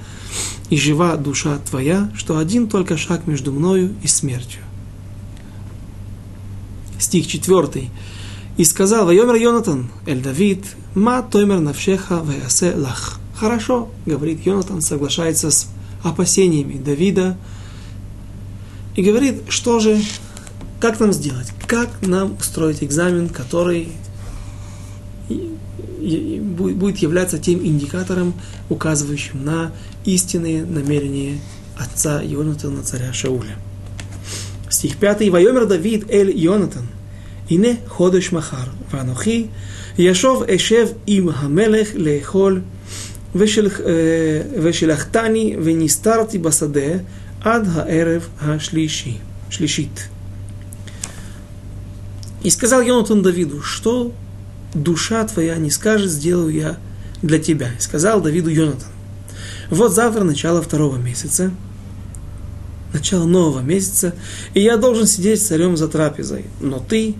[0.69, 4.61] и жива душа твоя, что один только шаг между мною и смертью.
[6.99, 7.89] Стих 4.
[8.57, 13.19] И сказал Вайомер Йонатан, Эль Давид, ма тоймер навшеха ваясе лах.
[13.39, 15.67] Хорошо, говорит Йонатан, соглашается с
[16.03, 17.37] опасениями Давида
[18.95, 20.01] и говорит, что же,
[20.79, 23.89] как нам сделать, как нам устроить экзамен, который
[25.29, 28.33] будет являться тем индикатором,
[28.69, 29.71] указывающим на
[30.03, 31.39] истинные намерения
[31.77, 33.55] отца Йонатана, царя Шауля.
[34.69, 35.29] Стих 5.
[35.29, 36.87] «Вайомер Давид эль Йонатан,
[37.49, 39.51] ине ходыш махар, ванухи,
[39.95, 42.63] яшов эшев им хамелех лейхоль
[44.62, 46.92] ושלחתני ונסתרתי בשדה
[47.40, 49.18] עד הערב השלישי,
[49.50, 50.08] שלישית.
[52.44, 54.12] И сказал Йонатан Давиду, что
[54.74, 56.76] душа твоя не скажет, сделаю я
[57.22, 57.70] для тебя.
[57.78, 58.88] И сказал Давиду Йонатан,
[59.70, 61.52] вот завтра начало второго месяца,
[62.92, 64.14] начало нового месяца,
[64.54, 66.46] и я должен сидеть с царем за трапезой.
[66.60, 67.14] Но ты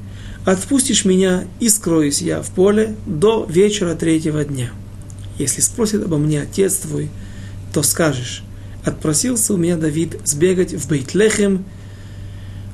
[0.45, 4.73] отпустишь меня, и скроюсь я в поле до вечера третьего дня.
[5.38, 7.10] Если спросит обо мне отец твой,
[7.74, 8.44] то скажешь,
[8.84, 11.66] отпросился у меня Давид сбегать в Бейтлехем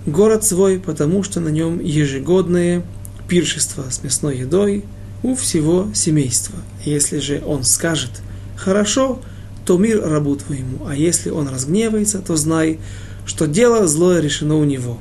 [0.05, 2.83] город свой, потому что на нем ежегодное
[3.27, 4.85] пиршество с мясной едой
[5.23, 6.55] у всего семейства.
[6.85, 8.11] Если же он скажет
[8.55, 9.21] «хорошо»,
[9.65, 12.79] то мир рабу твоему, а если он разгневается, то знай,
[13.25, 14.99] что дело злое решено у него.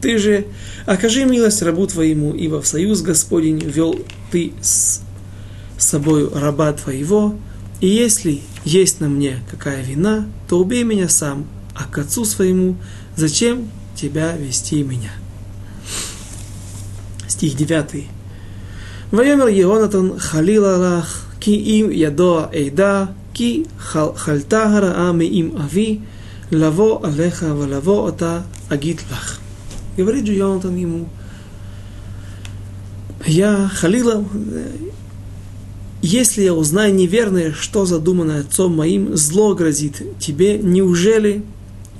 [0.00, 0.46] Ты же
[0.86, 5.02] окажи милость рабу твоему, ибо в союз Господень вел ты с
[5.82, 7.34] с собой раба твоего,
[7.80, 12.76] и если есть на мне какая вина, то убей меня сам, а к отцу своему
[13.16, 15.10] зачем тебя вести меня?»
[17.26, 18.06] Стих 9.
[19.10, 26.00] воемер Егонатан халила Аллах, ки им ядоа эйда, ки хальта хараами им ави,
[26.52, 29.40] лаво алеха валаво ота агит лах».
[29.96, 31.08] Говорит же Йонатан ему,
[33.26, 34.24] я халила,
[36.02, 41.44] если я узнаю неверное, что задумано отцом моим, зло грозит тебе, неужели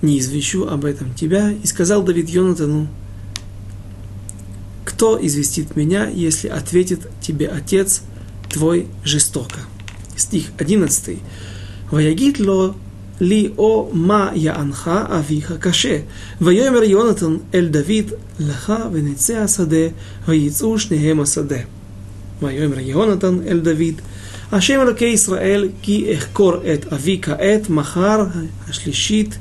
[0.03, 1.53] не извещу об этом тебя?
[1.53, 2.89] И сказал Давид Йонатану,
[4.85, 8.03] кто известит меня, если ответит тебе отец
[8.51, 9.61] твой жестоко?
[10.17, 11.19] Стих 11.
[11.93, 12.75] Ваягит ло
[13.21, 16.07] ли о ма я анха авиха каше.
[16.41, 19.95] Вайомер Йонатан эль Давид лаха венецеа саде,
[20.27, 21.67] ваицу шнегема саде.
[22.42, 24.02] ויאמר יונתן אל דוד,
[24.52, 28.26] השם אלוקי ישראל, כי אחקור את אבי כעת, מחר
[28.70, 29.38] השלישית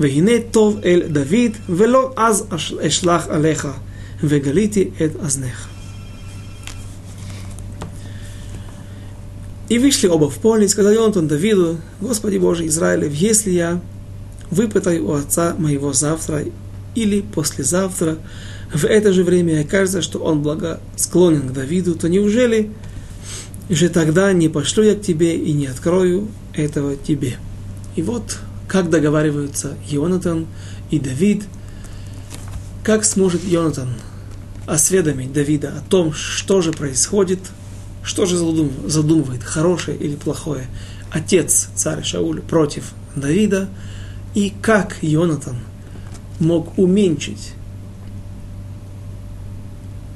[0.00, 2.44] והנה טוב אל דוד, ולא אז
[2.86, 3.68] אשלח עליך,
[4.24, 5.68] וגליתי את אזנך.
[9.68, 13.80] И вышли оба в поле, и сказал Йонатан Давиду, Господи Боже Израилев, если я
[14.50, 16.44] выпытаю у отца моего завтра
[16.94, 18.18] или послезавтра,
[18.73, 22.71] в это же время окажется, что он благосклонен к Давиду, то неужели
[23.69, 27.37] же тогда не пошлю я к тебе и не открою этого тебе?
[27.95, 28.37] И вот
[28.67, 30.47] как договариваются Йонатан
[30.91, 31.43] и Давид,
[32.83, 33.89] как сможет Йонатан
[34.65, 37.39] осведомить Давида о том, что же происходит,
[38.03, 40.67] что же задумывает, хорошее или плохое,
[41.09, 43.69] отец царя Шауль против Давида,
[44.35, 45.57] и как Йонатан
[46.39, 47.53] мог уменьшить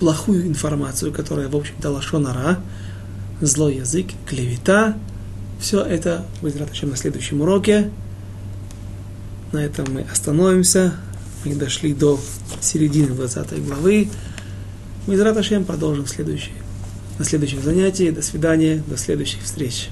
[0.01, 2.59] плохую информацию, которая, в общем-то, лашонара,
[3.39, 4.97] злой язык, клевета,
[5.59, 6.55] Все это будет
[6.89, 7.91] на следующем уроке.
[9.51, 10.95] На этом мы остановимся.
[11.45, 12.19] Мы дошли до
[12.61, 14.09] середины 20 главы.
[15.05, 16.55] Мы Раташем продолжим следующие,
[17.19, 18.09] на следующем занятии.
[18.09, 19.89] До свидания, до следующих встреч.